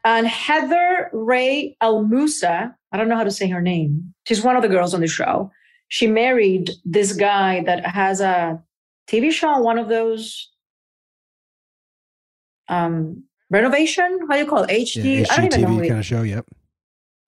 and 0.06 0.28
Heather 0.28 1.10
Rae 1.14 1.78
El 1.82 2.04
Moussa. 2.04 2.76
I 2.92 2.98
don't 2.98 3.10
know 3.10 3.16
how 3.16 3.24
to 3.26 3.32
say 3.32 3.48
her 3.50 3.62
name. 3.62 4.14
She's 4.26 4.42
one 4.44 4.56
of 4.56 4.64
the 4.64 4.70
girls 4.70 4.94
on 4.96 5.02
the 5.02 5.08
show. 5.08 5.52
She 5.90 6.08
married 6.08 6.72
this 6.84 7.14
guy 7.14 7.62
that 7.66 7.86
has 7.86 8.20
a 8.20 8.62
TV 9.08 9.32
show 9.32 9.50
on 9.50 9.64
one 9.64 9.78
of 9.78 9.90
those 9.90 10.50
um 12.70 13.24
renovation. 13.50 14.20
How 14.30 14.36
do 14.36 14.40
you 14.40 14.46
call 14.46 14.64
it? 14.64 14.70
HD. 14.70 15.22
Yeah, 15.22 15.26
I 15.32 15.48
don't 15.48 15.60
even 15.60 15.78
know. 15.78 15.88
kind 15.88 16.00
of 16.00 16.06
show. 16.06 16.22
Yep. 16.22 16.46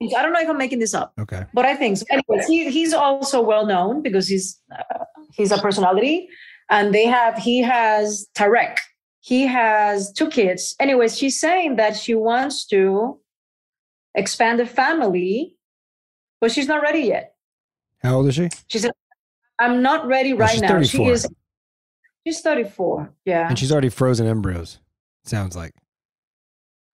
I 0.01 0.21
don't 0.21 0.31
know 0.31 0.39
if 0.39 0.49
I'm 0.49 0.57
making 0.57 0.79
this 0.79 0.93
up. 0.93 1.13
Okay. 1.19 1.45
But 1.53 1.65
I 1.65 1.75
think 1.75 1.97
so. 1.97 2.05
Anyways, 2.09 2.47
he, 2.47 2.69
he's 2.69 2.93
also 2.93 3.41
well 3.41 3.65
known 3.65 4.01
because 4.01 4.27
he's 4.27 4.59
uh, 4.71 5.03
he's 5.33 5.51
a 5.51 5.57
personality, 5.57 6.29
and 6.69 6.93
they 6.93 7.05
have 7.05 7.37
he 7.37 7.61
has 7.61 8.27
Tarek. 8.35 8.77
He 9.19 9.45
has 9.45 10.13
two 10.13 10.29
kids. 10.29 10.75
Anyways, 10.79 11.17
she's 11.17 11.39
saying 11.39 11.75
that 11.75 11.97
she 11.97 12.15
wants 12.15 12.65
to 12.67 13.19
expand 14.15 14.59
the 14.59 14.65
family, 14.65 15.55
but 16.39 16.51
she's 16.51 16.67
not 16.67 16.81
ready 16.81 17.01
yet. 17.01 17.35
How 18.01 18.15
old 18.15 18.27
is 18.27 18.35
she? 18.35 18.47
She 18.67 18.79
said, 18.79 18.91
"I'm 19.59 19.81
not 19.81 20.07
ready 20.07 20.31
right 20.31 20.51
she's 20.51 20.61
now." 20.61 20.81
She 20.81 20.97
34. 20.97 21.11
is. 21.11 21.27
She's 22.25 22.41
34. 22.41 23.13
Yeah. 23.25 23.49
And 23.49 23.59
she's 23.59 23.71
already 23.71 23.89
frozen 23.89 24.27
embryos. 24.27 24.79
Sounds 25.25 25.55
like. 25.55 25.73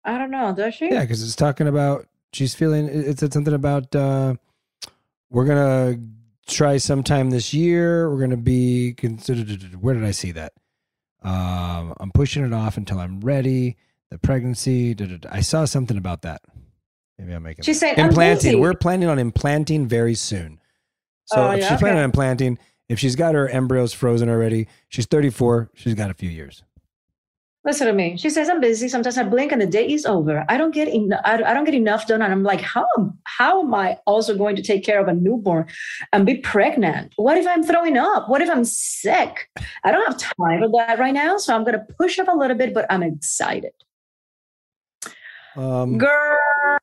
I 0.04 0.18
don't 0.18 0.30
know. 0.30 0.54
Does 0.54 0.74
she? 0.74 0.90
Yeah, 0.90 1.00
because 1.02 1.22
it's 1.22 1.36
talking 1.36 1.66
about 1.68 2.06
she's 2.32 2.54
feeling. 2.54 2.88
It 2.88 3.18
said 3.18 3.32
something 3.32 3.54
about 3.54 3.94
uh, 3.94 4.34
we're 5.30 5.46
gonna 5.46 5.96
try 6.46 6.76
sometime 6.76 7.30
this 7.30 7.54
year. 7.54 8.10
We're 8.10 8.20
gonna 8.20 8.36
be 8.36 8.92
considered. 8.94 9.74
Where 9.82 9.94
did 9.94 10.04
I 10.04 10.10
see 10.10 10.32
that? 10.32 10.52
Um, 11.22 11.94
I'm 12.00 12.10
pushing 12.12 12.44
it 12.44 12.52
off 12.52 12.76
until 12.76 12.98
I'm 13.00 13.20
ready. 13.20 13.76
The 14.10 14.18
pregnancy. 14.18 14.94
da, 14.94 15.06
da, 15.06 15.16
da. 15.16 15.28
I 15.32 15.40
saw 15.40 15.64
something 15.64 15.96
about 15.96 16.22
that. 16.22 16.42
Maybe 17.18 17.32
I'm 17.32 17.42
making. 17.42 17.64
She's 17.64 17.80
saying, 17.80 17.98
"I'm 17.98 18.08
implanting. 18.10 18.50
busy." 18.52 18.60
We're 18.60 18.74
planning 18.74 19.08
on 19.08 19.18
implanting 19.18 19.86
very 19.88 20.14
soon. 20.14 20.60
So 21.26 21.36
Oh, 21.48 21.50
if 21.52 21.60
yeah? 21.60 21.68
she's 21.70 21.78
planning 21.80 21.96
Okay. 21.98 22.02
on 22.04 22.10
implanting, 22.10 22.58
if 22.90 22.98
she's 22.98 23.16
got 23.16 23.34
her 23.34 23.48
embryos 23.48 23.94
frozen 23.94 24.28
already, 24.28 24.68
she's 24.88 25.06
34. 25.06 25.70
She's 25.74 25.94
got 25.94 26.10
a 26.10 26.14
few 26.14 26.28
years. 26.28 26.62
Listen 27.64 27.86
to 27.86 27.94
me. 27.94 28.18
She 28.18 28.28
says 28.28 28.50
I'm 28.50 28.60
busy. 28.60 28.88
Sometimes 28.88 29.16
I 29.16 29.22
blink 29.22 29.50
and 29.50 29.60
the 29.60 29.66
day 29.66 29.90
is 29.90 30.04
over. 30.04 30.44
I 30.50 30.58
don't 30.58 30.74
get 30.74 30.86
en- 30.86 31.18
I, 31.24 31.42
I 31.42 31.54
don't 31.54 31.64
get 31.64 31.74
enough 31.74 32.06
done, 32.06 32.20
and 32.20 32.30
I'm 32.30 32.42
like, 32.42 32.60
how 32.60 32.86
am 32.98 33.18
how 33.24 33.62
am 33.62 33.74
I 33.74 33.98
also 34.06 34.36
going 34.36 34.54
to 34.56 34.62
take 34.62 34.84
care 34.84 35.00
of 35.00 35.08
a 35.08 35.14
newborn 35.14 35.66
and 36.12 36.26
be 36.26 36.36
pregnant? 36.36 37.14
What 37.16 37.38
if 37.38 37.46
I'm 37.46 37.62
throwing 37.62 37.96
up? 37.96 38.28
What 38.28 38.42
if 38.42 38.50
I'm 38.50 38.64
sick? 38.64 39.48
I 39.82 39.92
don't 39.92 40.06
have 40.06 40.18
time 40.18 40.60
for 40.60 40.68
that 40.78 40.98
right 40.98 41.14
now, 41.14 41.38
so 41.38 41.54
I'm 41.54 41.64
going 41.64 41.78
to 41.78 41.86
push 41.98 42.18
up 42.18 42.28
a 42.28 42.36
little 42.36 42.56
bit, 42.56 42.74
but 42.74 42.84
I'm 42.90 43.02
excited. 43.02 43.72
Um, 45.56 45.96
Girl, 45.96 46.78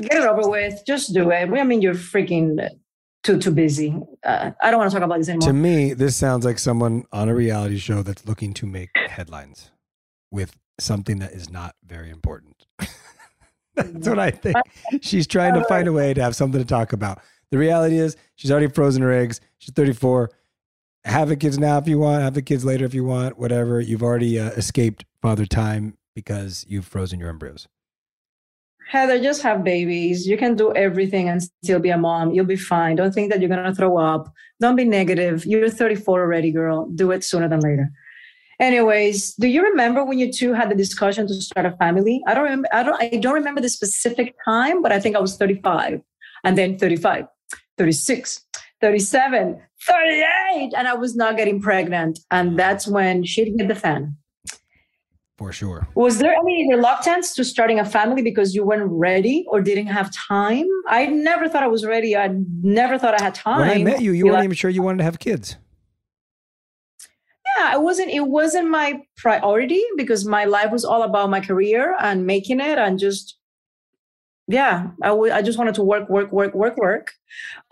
get 0.00 0.12
it 0.12 0.26
over 0.26 0.48
with. 0.48 0.82
Just 0.86 1.12
do 1.12 1.30
it. 1.30 1.50
I 1.50 1.64
mean, 1.64 1.82
you're 1.82 1.94
freaking 1.94 2.68
too 3.26 3.38
too 3.38 3.50
busy. 3.50 3.94
Uh, 4.24 4.52
I 4.62 4.70
don't 4.70 4.78
want 4.78 4.90
to 4.90 4.96
talk 4.96 5.04
about 5.04 5.18
this 5.18 5.28
anymore. 5.28 5.48
To 5.48 5.52
me, 5.52 5.94
this 5.94 6.16
sounds 6.16 6.44
like 6.44 6.58
someone 6.58 7.04
on 7.12 7.28
a 7.28 7.34
reality 7.34 7.76
show 7.78 8.02
that's 8.02 8.26
looking 8.26 8.54
to 8.54 8.66
make 8.66 8.90
headlines 9.08 9.70
with 10.30 10.56
something 10.78 11.18
that 11.18 11.32
is 11.32 11.50
not 11.50 11.74
very 11.84 12.10
important. 12.10 12.66
that's 13.74 14.08
what 14.08 14.20
I 14.20 14.30
think. 14.30 14.56
She's 15.02 15.26
trying 15.26 15.54
to 15.54 15.64
find 15.64 15.88
a 15.88 15.92
way 15.92 16.14
to 16.14 16.22
have 16.22 16.36
something 16.36 16.60
to 16.60 16.66
talk 16.66 16.92
about. 16.92 17.20
The 17.50 17.58
reality 17.58 17.98
is, 17.98 18.16
she's 18.36 18.50
already 18.50 18.68
frozen 18.68 19.02
her 19.02 19.12
eggs. 19.12 19.40
She's 19.58 19.72
34. 19.74 20.30
have 21.04 21.28
the 21.28 21.36
kids 21.36 21.58
now 21.58 21.78
if 21.78 21.88
you 21.88 21.98
want, 21.98 22.22
have 22.22 22.34
the 22.34 22.42
kids 22.42 22.64
later 22.64 22.84
if 22.84 22.94
you 22.94 23.04
want, 23.04 23.38
whatever. 23.38 23.80
You've 23.80 24.02
already 24.02 24.38
uh, 24.38 24.50
escaped 24.50 25.04
father 25.20 25.46
time 25.46 25.96
because 26.14 26.64
you've 26.68 26.86
frozen 26.86 27.18
your 27.18 27.28
embryos. 27.28 27.66
Heather, 28.88 29.20
just 29.20 29.42
have 29.42 29.64
babies. 29.64 30.26
You 30.26 30.36
can 30.36 30.54
do 30.54 30.72
everything 30.74 31.28
and 31.28 31.42
still 31.42 31.80
be 31.80 31.90
a 31.90 31.98
mom. 31.98 32.32
You'll 32.32 32.46
be 32.46 32.56
fine. 32.56 32.96
Don't 32.96 33.12
think 33.12 33.32
that 33.32 33.40
you're 33.40 33.48
going 33.48 33.64
to 33.64 33.74
throw 33.74 33.98
up. 33.98 34.32
Don't 34.60 34.76
be 34.76 34.84
negative. 34.84 35.44
You're 35.44 35.68
34 35.68 36.20
already, 36.20 36.52
girl. 36.52 36.86
Do 36.94 37.10
it 37.10 37.24
sooner 37.24 37.48
than 37.48 37.60
later. 37.60 37.90
Anyways, 38.58 39.34
do 39.34 39.48
you 39.48 39.62
remember 39.62 40.04
when 40.04 40.18
you 40.18 40.32
two 40.32 40.54
had 40.54 40.70
the 40.70 40.74
discussion 40.74 41.26
to 41.26 41.34
start 41.34 41.66
a 41.66 41.76
family? 41.76 42.22
I 42.26 42.34
don't 42.34 42.44
remember. 42.44 42.68
I 42.72 42.82
don't. 42.82 43.02
I 43.02 43.08
don't 43.20 43.34
remember 43.34 43.60
the 43.60 43.68
specific 43.68 44.34
time, 44.44 44.80
but 44.80 44.92
I 44.92 45.00
think 45.00 45.14
I 45.14 45.20
was 45.20 45.36
35, 45.36 46.00
and 46.42 46.56
then 46.56 46.78
35, 46.78 47.26
36, 47.76 48.46
37, 48.80 49.60
38, 49.86 50.72
and 50.74 50.88
I 50.88 50.94
was 50.94 51.14
not 51.14 51.36
getting 51.36 51.60
pregnant, 51.60 52.18
and 52.30 52.58
that's 52.58 52.86
when 52.86 53.24
shit 53.24 53.48
hit 53.58 53.68
the 53.68 53.74
fan. 53.74 54.16
For 55.38 55.52
sure. 55.52 55.86
Was 55.94 56.18
there 56.18 56.32
any 56.32 56.66
reluctance 56.70 57.34
to 57.34 57.44
starting 57.44 57.78
a 57.78 57.84
family 57.84 58.22
because 58.22 58.54
you 58.54 58.64
weren't 58.64 58.90
ready 58.90 59.44
or 59.48 59.60
didn't 59.60 59.88
have 59.88 60.10
time? 60.10 60.66
I 60.88 61.06
never 61.06 61.46
thought 61.46 61.62
I 61.62 61.66
was 61.66 61.84
ready. 61.84 62.16
I 62.16 62.30
never 62.62 62.98
thought 62.98 63.20
I 63.20 63.22
had 63.22 63.34
time. 63.34 63.60
When 63.60 63.68
I 63.68 63.78
met 63.78 64.00
you, 64.00 64.12
you 64.12 64.26
weren't 64.26 64.44
even 64.44 64.56
sure 64.56 64.70
you 64.70 64.82
wanted 64.82 64.98
to 64.98 65.04
have 65.04 65.18
kids. 65.18 65.56
Yeah, 67.58 67.74
it 67.74 67.82
wasn't. 67.82 68.10
It 68.10 68.26
wasn't 68.26 68.70
my 68.70 69.02
priority 69.16 69.82
because 69.96 70.24
my 70.24 70.44
life 70.44 70.70
was 70.72 70.84
all 70.84 71.02
about 71.02 71.28
my 71.30 71.40
career 71.40 71.96
and 72.00 72.26
making 72.26 72.60
it, 72.60 72.78
and 72.78 72.98
just 72.98 73.36
yeah, 74.48 74.88
I, 75.02 75.08
w- 75.08 75.32
I 75.32 75.42
just 75.42 75.58
wanted 75.58 75.74
to 75.74 75.82
work, 75.82 76.08
work, 76.08 76.30
work, 76.32 76.54
work, 76.54 76.76
work 76.76 77.12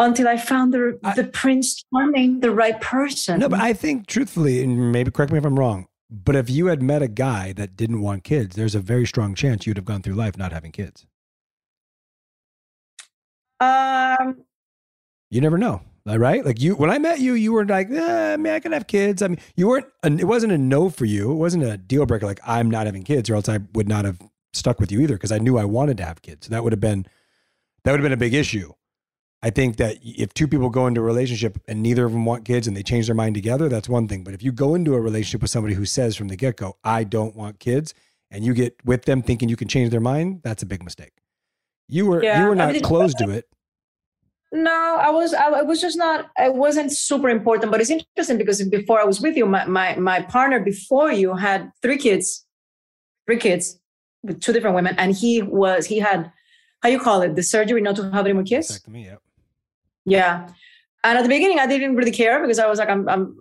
until 0.00 0.26
I 0.26 0.36
found 0.38 0.74
the 0.74 0.98
I, 1.04 1.14
the 1.14 1.24
Prince 1.24 1.84
Charming, 1.92 2.40
the 2.40 2.50
right 2.50 2.80
person. 2.80 3.40
No, 3.40 3.48
but 3.48 3.60
I 3.60 3.72
think 3.74 4.06
truthfully, 4.06 4.62
and 4.62 4.90
maybe 4.90 5.10
correct 5.10 5.32
me 5.32 5.38
if 5.38 5.44
I'm 5.44 5.58
wrong, 5.58 5.86
but 6.24 6.36
if 6.36 6.48
you 6.48 6.66
had 6.66 6.82
met 6.82 7.02
a 7.02 7.08
guy 7.08 7.52
that 7.54 7.76
didn't 7.76 8.00
want 8.00 8.24
kids, 8.24 8.54
there's 8.56 8.74
a 8.74 8.80
very 8.80 9.06
strong 9.06 9.34
chance 9.34 9.66
you'd 9.66 9.76
have 9.76 9.84
gone 9.84 10.02
through 10.02 10.14
life 10.14 10.36
not 10.36 10.52
having 10.52 10.72
kids. 10.72 11.06
Um, 13.60 14.44
you 15.30 15.40
never 15.40 15.58
know, 15.58 15.82
right? 16.06 16.44
Like 16.44 16.60
you, 16.60 16.74
when 16.76 16.90
I 16.90 16.98
met 16.98 17.20
you, 17.20 17.34
you 17.34 17.52
were 17.52 17.64
like, 17.64 17.90
eh, 17.90 18.36
"Man, 18.36 18.54
I 18.54 18.60
can 18.60 18.72
have 18.72 18.86
kids." 18.86 19.22
I 19.22 19.28
mean, 19.28 19.38
you 19.56 19.68
weren't. 19.68 19.86
It 20.04 20.26
wasn't 20.26 20.52
a 20.52 20.58
no 20.58 20.90
for 20.90 21.04
you. 21.04 21.32
It 21.32 21.36
wasn't 21.36 21.64
a 21.64 21.76
deal 21.76 22.06
breaker. 22.06 22.26
Like 22.26 22.40
I'm 22.46 22.70
not 22.70 22.86
having 22.86 23.02
kids, 23.02 23.30
or 23.30 23.34
else 23.34 23.48
I 23.48 23.60
would 23.72 23.88
not 23.88 24.04
have 24.04 24.20
stuck 24.52 24.78
with 24.80 24.92
you 24.92 25.00
either 25.00 25.14
because 25.14 25.32
I 25.32 25.38
knew 25.38 25.58
I 25.58 25.64
wanted 25.64 25.96
to 25.98 26.04
have 26.04 26.22
kids. 26.22 26.46
So 26.46 26.50
that 26.50 26.62
would 26.62 26.72
have 26.72 26.80
been 26.80 27.06
that 27.84 27.90
would 27.90 28.00
have 28.00 28.04
been 28.04 28.12
a 28.12 28.16
big 28.16 28.34
issue. 28.34 28.72
I 29.44 29.50
think 29.50 29.76
that 29.76 29.98
if 30.02 30.32
two 30.32 30.48
people 30.48 30.70
go 30.70 30.86
into 30.86 31.02
a 31.02 31.04
relationship 31.04 31.58
and 31.68 31.82
neither 31.82 32.06
of 32.06 32.12
them 32.12 32.24
want 32.24 32.46
kids 32.46 32.66
and 32.66 32.74
they 32.74 32.82
change 32.82 33.04
their 33.04 33.14
mind 33.14 33.34
together, 33.34 33.68
that's 33.68 33.90
one 33.90 34.08
thing. 34.08 34.24
But 34.24 34.32
if 34.32 34.42
you 34.42 34.52
go 34.52 34.74
into 34.74 34.94
a 34.94 35.00
relationship 35.02 35.42
with 35.42 35.50
somebody 35.50 35.74
who 35.74 35.84
says 35.84 36.16
from 36.16 36.28
the 36.28 36.36
get 36.36 36.56
go, 36.56 36.78
I 36.82 37.04
don't 37.04 37.36
want 37.36 37.58
kids, 37.58 37.92
and 38.30 38.42
you 38.42 38.54
get 38.54 38.74
with 38.86 39.04
them 39.04 39.20
thinking 39.20 39.50
you 39.50 39.56
can 39.56 39.68
change 39.68 39.90
their 39.90 40.00
mind, 40.00 40.40
that's 40.42 40.62
a 40.62 40.66
big 40.66 40.82
mistake. 40.82 41.12
You 41.88 42.06
were 42.06 42.24
Yeah, 42.24 42.40
you 42.40 42.46
were 42.46 42.52
I 42.52 42.54
not 42.54 42.72
mean, 42.72 42.82
closed 42.82 43.18
to 43.18 43.28
it. 43.28 43.46
No, 44.50 44.98
I 44.98 45.10
was. 45.10 45.34
I, 45.34 45.60
was 45.60 45.78
just 45.78 45.98
not. 45.98 46.30
It 46.38 46.54
wasn't 46.54 46.90
super 46.90 47.28
important. 47.28 47.70
But 47.70 47.82
it's 47.82 47.90
interesting 47.90 48.38
because 48.38 48.66
before 48.68 48.98
I 48.98 49.04
was 49.04 49.20
with 49.20 49.36
you, 49.36 49.44
my 49.44 49.66
my 49.66 49.94
my 49.96 50.22
partner 50.22 50.60
before 50.60 51.12
you 51.12 51.36
had 51.36 51.70
three 51.82 51.98
kids, 51.98 52.46
three 53.26 53.36
kids 53.36 53.78
with 54.22 54.40
two 54.40 54.54
different 54.54 54.74
women, 54.74 54.94
and 54.96 55.14
he 55.14 55.42
was 55.42 55.84
he 55.84 55.98
had 55.98 56.32
how 56.82 56.88
you 56.88 56.98
call 56.98 57.20
it 57.20 57.36
the 57.36 57.42
surgery 57.42 57.82
not 57.82 57.96
to 57.96 58.10
have 58.10 58.24
any 58.24 58.32
more 58.32 58.44
kids. 58.44 58.70
Vasectomy, 58.70 59.04
yep. 59.04 59.20
Yeah. 60.04 60.48
And 61.04 61.18
at 61.18 61.22
the 61.22 61.28
beginning, 61.28 61.58
I 61.58 61.66
didn't 61.66 61.96
really 61.96 62.10
care 62.12 62.40
because 62.40 62.58
I 62.58 62.66
was 62.66 62.78
like, 62.78 62.88
I'm, 62.88 63.08
I'm 63.08 63.36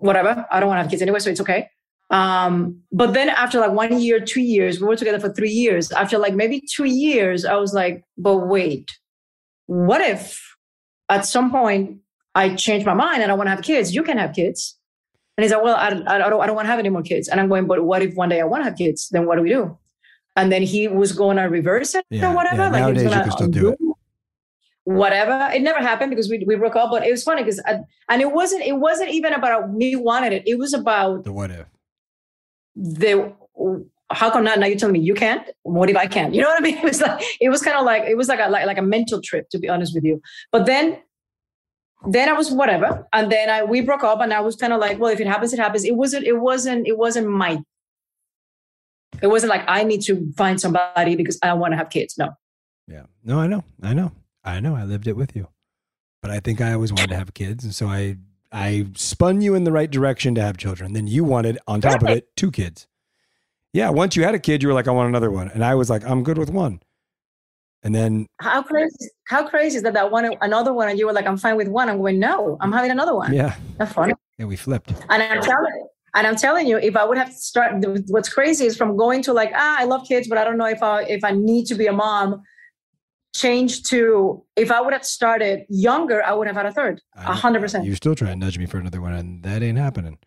whatever. 0.00 0.46
I 0.50 0.60
don't 0.60 0.68
want 0.68 0.78
to 0.78 0.82
have 0.82 0.90
kids 0.90 1.02
anyway, 1.02 1.18
so 1.18 1.30
it's 1.30 1.40
okay. 1.40 1.68
Um, 2.10 2.80
but 2.92 3.14
then 3.14 3.28
after 3.28 3.60
like 3.60 3.70
one 3.72 4.00
year, 4.00 4.20
two 4.20 4.40
years, 4.42 4.80
we 4.80 4.86
were 4.86 4.96
together 4.96 5.20
for 5.20 5.32
three 5.32 5.50
years. 5.50 5.92
After 5.92 6.18
like 6.18 6.34
maybe 6.34 6.60
two 6.60 6.84
years, 6.84 7.44
I 7.44 7.54
was 7.54 7.72
like, 7.72 8.04
but 8.18 8.38
wait, 8.48 8.90
what 9.66 10.00
if 10.00 10.56
at 11.08 11.24
some 11.24 11.50
point 11.50 12.00
I 12.34 12.54
change 12.56 12.84
my 12.84 12.94
mind 12.94 13.22
and 13.22 13.30
I 13.30 13.34
want 13.34 13.46
to 13.46 13.52
have 13.54 13.62
kids? 13.62 13.94
You 13.94 14.02
can 14.02 14.18
have 14.18 14.34
kids. 14.34 14.76
And 15.36 15.44
he's 15.44 15.52
like, 15.52 15.62
well, 15.62 15.76
I, 15.76 15.86
I, 15.86 16.18
don't, 16.18 16.40
I 16.42 16.46
don't 16.46 16.56
want 16.56 16.66
to 16.66 16.70
have 16.70 16.78
any 16.80 16.90
more 16.90 17.02
kids. 17.02 17.28
And 17.28 17.40
I'm 17.40 17.48
going, 17.48 17.66
but 17.66 17.82
what 17.84 18.02
if 18.02 18.14
one 18.14 18.28
day 18.28 18.40
I 18.40 18.44
want 18.44 18.60
to 18.60 18.64
have 18.64 18.76
kids? 18.76 19.08
Then 19.10 19.26
what 19.26 19.36
do 19.36 19.42
we 19.42 19.48
do? 19.48 19.78
And 20.36 20.52
then 20.52 20.62
he 20.62 20.86
was 20.88 21.12
going 21.12 21.36
to 21.38 21.44
reverse 21.44 21.94
it 21.94 22.04
Yeah, 22.10 22.30
or 22.30 22.34
whatever. 22.34 22.62
yeah. 22.62 22.70
Like 22.70 22.84
he 22.86 22.92
was 22.92 23.02
Nowadays 23.02 23.04
you 23.04 23.08
gonna 23.10 23.22
can 23.22 23.32
still 23.32 23.48
do 23.48 23.68
it. 23.70 23.78
Whatever. 24.84 25.50
It 25.54 25.62
never 25.62 25.78
happened 25.80 26.10
because 26.10 26.28
we, 26.28 26.42
we 26.46 26.56
broke 26.56 26.76
up, 26.76 26.90
but 26.90 27.06
it 27.06 27.10
was 27.10 27.22
funny 27.22 27.42
because, 27.42 27.60
and 27.66 28.22
it 28.22 28.32
wasn't, 28.32 28.62
it 28.62 28.76
wasn't 28.76 29.10
even 29.10 29.32
about 29.32 29.72
me 29.72 29.96
wanted 29.96 30.32
it. 30.32 30.42
It 30.46 30.58
was 30.58 30.72
about 30.74 31.24
The 31.24 31.32
what 31.32 31.50
if? 31.50 31.66
the, 32.74 33.32
how 34.10 34.30
come 34.30 34.44
not? 34.44 34.58
Now 34.58 34.66
you're 34.66 34.78
telling 34.78 34.94
me 34.94 35.00
you 35.00 35.14
can't? 35.14 35.48
What 35.62 35.90
if 35.90 35.96
I 35.96 36.06
can't? 36.06 36.34
You 36.34 36.42
know 36.42 36.48
what 36.48 36.60
I 36.60 36.64
mean? 36.64 36.78
It 36.82 36.84
was 36.84 37.00
like, 37.00 37.22
it 37.40 37.48
was 37.48 37.62
kind 37.62 37.76
of 37.76 37.84
like, 37.84 38.04
it 38.04 38.16
was 38.16 38.28
like 38.28 38.40
a, 38.40 38.48
like, 38.48 38.66
like 38.66 38.78
a 38.78 38.82
mental 38.82 39.20
trip, 39.20 39.48
to 39.50 39.58
be 39.58 39.68
honest 39.68 39.94
with 39.94 40.04
you. 40.04 40.20
But 40.50 40.66
then, 40.66 40.98
then 42.08 42.28
I 42.28 42.32
was 42.32 42.50
whatever. 42.50 43.06
And 43.12 43.30
then 43.30 43.50
I, 43.50 43.62
we 43.62 43.82
broke 43.82 44.02
up 44.02 44.20
and 44.20 44.32
I 44.32 44.40
was 44.40 44.56
kind 44.56 44.72
of 44.72 44.80
like, 44.80 44.98
well, 44.98 45.12
if 45.12 45.20
it 45.20 45.26
happens, 45.26 45.52
it 45.52 45.58
happens. 45.58 45.84
It 45.84 45.96
wasn't, 45.96 46.26
it 46.26 46.40
wasn't, 46.40 46.86
it 46.86 46.96
wasn't 46.96 47.28
my, 47.28 47.62
it 49.20 49.26
wasn't 49.26 49.50
like 49.50 49.64
I 49.68 49.84
need 49.84 50.00
to 50.02 50.32
find 50.36 50.60
somebody 50.60 51.14
because 51.14 51.38
I 51.42 51.52
want 51.54 51.72
to 51.72 51.76
have 51.76 51.90
kids. 51.90 52.16
No. 52.16 52.30
Yeah. 52.88 53.02
No, 53.22 53.38
I 53.38 53.46
know. 53.46 53.64
I 53.82 53.92
know. 53.92 54.12
I 54.44 54.60
know. 54.60 54.74
I 54.76 54.84
lived 54.84 55.06
it 55.06 55.16
with 55.16 55.36
you. 55.36 55.48
But 56.22 56.30
I 56.30 56.40
think 56.40 56.60
I 56.60 56.72
always 56.72 56.92
wanted 56.92 57.10
to 57.10 57.16
have 57.16 57.34
kids. 57.34 57.64
And 57.64 57.74
so 57.74 57.86
I 57.86 58.16
I 58.52 58.86
spun 58.94 59.40
you 59.40 59.54
in 59.54 59.64
the 59.64 59.72
right 59.72 59.90
direction 59.90 60.34
to 60.34 60.42
have 60.42 60.56
children. 60.56 60.92
Then 60.92 61.06
you 61.06 61.24
wanted, 61.24 61.58
on 61.68 61.80
top 61.80 62.02
of 62.02 62.08
it, 62.08 62.34
two 62.36 62.50
kids. 62.50 62.86
Yeah. 63.72 63.90
Once 63.90 64.16
you 64.16 64.24
had 64.24 64.34
a 64.34 64.38
kid, 64.40 64.62
you 64.62 64.68
were 64.68 64.74
like, 64.74 64.88
I 64.88 64.90
want 64.90 65.08
another 65.08 65.30
one. 65.30 65.48
And 65.50 65.64
I 65.64 65.76
was 65.76 65.88
like, 65.88 66.04
I'm 66.04 66.24
good 66.24 66.36
with 66.36 66.50
one. 66.50 66.80
And 67.82 67.94
then 67.94 68.26
How 68.40 68.62
crazy, 68.62 69.08
how 69.28 69.48
crazy 69.48 69.76
is 69.76 69.82
that 69.84 69.94
that 69.94 70.10
one, 70.10 70.34
another 70.42 70.74
one, 70.74 70.90
and 70.90 70.98
you 70.98 71.06
were 71.06 71.14
like, 71.14 71.26
I'm 71.26 71.38
fine 71.38 71.56
with 71.56 71.68
one. 71.68 71.88
I'm 71.88 71.98
going, 71.98 72.18
no, 72.18 72.58
I'm 72.60 72.72
having 72.72 72.90
another 72.90 73.14
one. 73.14 73.32
yeah. 73.32 73.56
That's 73.78 73.92
funny. 73.92 74.12
Yeah, 74.38 74.46
we 74.46 74.56
flipped. 74.56 74.90
And 75.08 75.22
I'm 75.22 75.40
telling 75.40 75.86
and 76.14 76.26
I'm 76.26 76.36
telling 76.36 76.66
you, 76.66 76.76
if 76.78 76.96
I 76.96 77.04
would 77.04 77.18
have 77.18 77.32
started, 77.32 78.04
what's 78.08 78.28
crazy 78.28 78.66
is 78.66 78.76
from 78.76 78.96
going 78.96 79.22
to 79.22 79.32
like, 79.32 79.52
ah, 79.54 79.76
I 79.78 79.84
love 79.84 80.06
kids, 80.06 80.28
but 80.28 80.38
I 80.38 80.44
don't 80.44 80.58
know 80.58 80.66
if 80.66 80.82
I 80.82 81.02
if 81.04 81.22
I 81.24 81.30
need 81.30 81.66
to 81.66 81.74
be 81.74 81.86
a 81.86 81.92
mom. 81.92 82.42
Change 83.34 83.84
to 83.84 84.44
if 84.56 84.72
I 84.72 84.80
would 84.80 84.92
have 84.92 85.04
started 85.04 85.64
younger, 85.68 86.22
I 86.24 86.32
would 86.32 86.46
have 86.48 86.56
had 86.56 86.66
a 86.66 86.72
third, 86.72 87.00
a 87.14 87.32
hundred 87.32 87.60
percent. 87.60 87.84
You're 87.84 87.96
still 87.96 88.14
trying 88.14 88.32
to 88.32 88.44
nudge 88.44 88.58
me 88.58 88.66
for 88.66 88.78
another 88.78 89.00
one, 89.00 89.12
and 89.12 89.42
that 89.44 89.62
ain't 89.62 89.78
happening. 89.78 90.18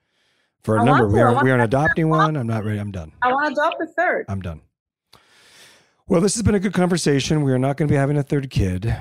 For 0.63 0.77
a 0.77 0.81
I 0.81 0.85
number, 0.85 1.07
we 1.09 1.19
are 1.19 1.43
we 1.43 1.51
are 1.51 1.59
adopting 1.59 2.07
one. 2.09 2.37
I'm 2.37 2.47
not 2.47 2.63
ready. 2.63 2.79
I'm 2.79 2.91
done. 2.91 3.11
I 3.21 3.33
want 3.33 3.53
to 3.53 3.61
adopt 3.61 3.81
a 3.81 3.87
third. 3.87 4.25
I'm 4.29 4.41
done. 4.41 4.61
Well, 6.07 6.21
this 6.21 6.35
has 6.35 6.43
been 6.43 6.55
a 6.55 6.59
good 6.59 6.73
conversation. 6.73 7.43
We 7.43 7.51
are 7.51 7.59
not 7.59 7.75
going 7.75 7.87
to 7.87 7.91
be 7.91 7.97
having 7.97 8.17
a 8.17 8.23
third 8.23 8.49
kid, 8.49 8.95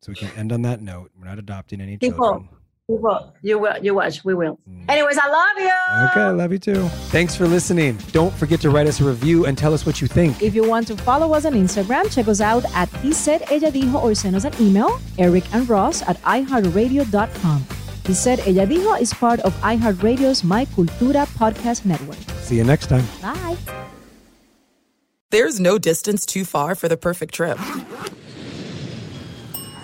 so 0.00 0.12
we 0.12 0.14
can 0.14 0.30
end 0.36 0.52
on 0.52 0.62
that 0.62 0.80
note. 0.80 1.10
We're 1.18 1.26
not 1.26 1.38
adopting 1.38 1.82
any 1.82 1.98
children. 1.98 2.48
People, 2.88 3.10
people, 3.10 3.32
you 3.42 3.58
will, 3.58 3.76
you 3.82 3.94
watch, 3.94 4.24
we 4.24 4.32
will. 4.34 4.60
Mm. 4.70 4.84
Anyways, 4.88 5.18
I 5.18 5.26
love 5.28 5.58
you. 5.58 6.10
Okay, 6.10 6.20
I 6.20 6.30
love 6.30 6.52
you 6.52 6.58
too. 6.58 6.86
Thanks 7.10 7.34
for 7.34 7.48
listening. 7.48 7.98
Don't 8.12 8.32
forget 8.32 8.60
to 8.60 8.70
write 8.70 8.86
us 8.86 9.00
a 9.00 9.04
review 9.04 9.46
and 9.46 9.58
tell 9.58 9.74
us 9.74 9.84
what 9.84 10.00
you 10.00 10.06
think. 10.06 10.40
If 10.40 10.54
you 10.54 10.62
want 10.68 10.86
to 10.86 10.96
follow 10.96 11.34
us 11.34 11.44
on 11.44 11.54
Instagram, 11.54 12.08
check 12.14 12.28
us 12.28 12.40
out 12.40 12.64
at 12.76 12.88
He 12.98 13.12
Said 13.12 13.42
Ella 13.50 13.72
Dijo 13.72 14.00
or 14.00 14.14
send 14.14 14.36
us 14.36 14.44
an 14.44 14.54
email, 14.60 15.00
Eric 15.18 15.52
and 15.52 15.68
Ross 15.68 16.02
at 16.02 16.22
iHeartRadio.com. 16.22 17.66
He 18.06 18.14
Said 18.14 18.38
Ella 18.46 18.66
Dijo 18.66 19.00
is 19.00 19.12
part 19.12 19.40
of 19.40 19.52
iHeartRadio's 19.62 20.44
My 20.44 20.64
Cultura 20.66 21.26
podcast 21.36 21.84
network. 21.84 22.18
See 22.42 22.56
you 22.56 22.62
next 22.64 22.86
time. 22.86 23.04
Bye. 23.20 23.56
There's 25.30 25.58
no 25.58 25.76
distance 25.76 26.24
too 26.24 26.44
far 26.44 26.76
for 26.76 26.88
the 26.88 26.96
perfect 26.96 27.34
trip. 27.34 27.58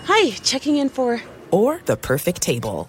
Hi, 0.04 0.30
checking 0.44 0.76
in 0.76 0.88
for. 0.88 1.20
Or 1.50 1.82
the 1.84 1.96
perfect 1.96 2.40
table. 2.40 2.88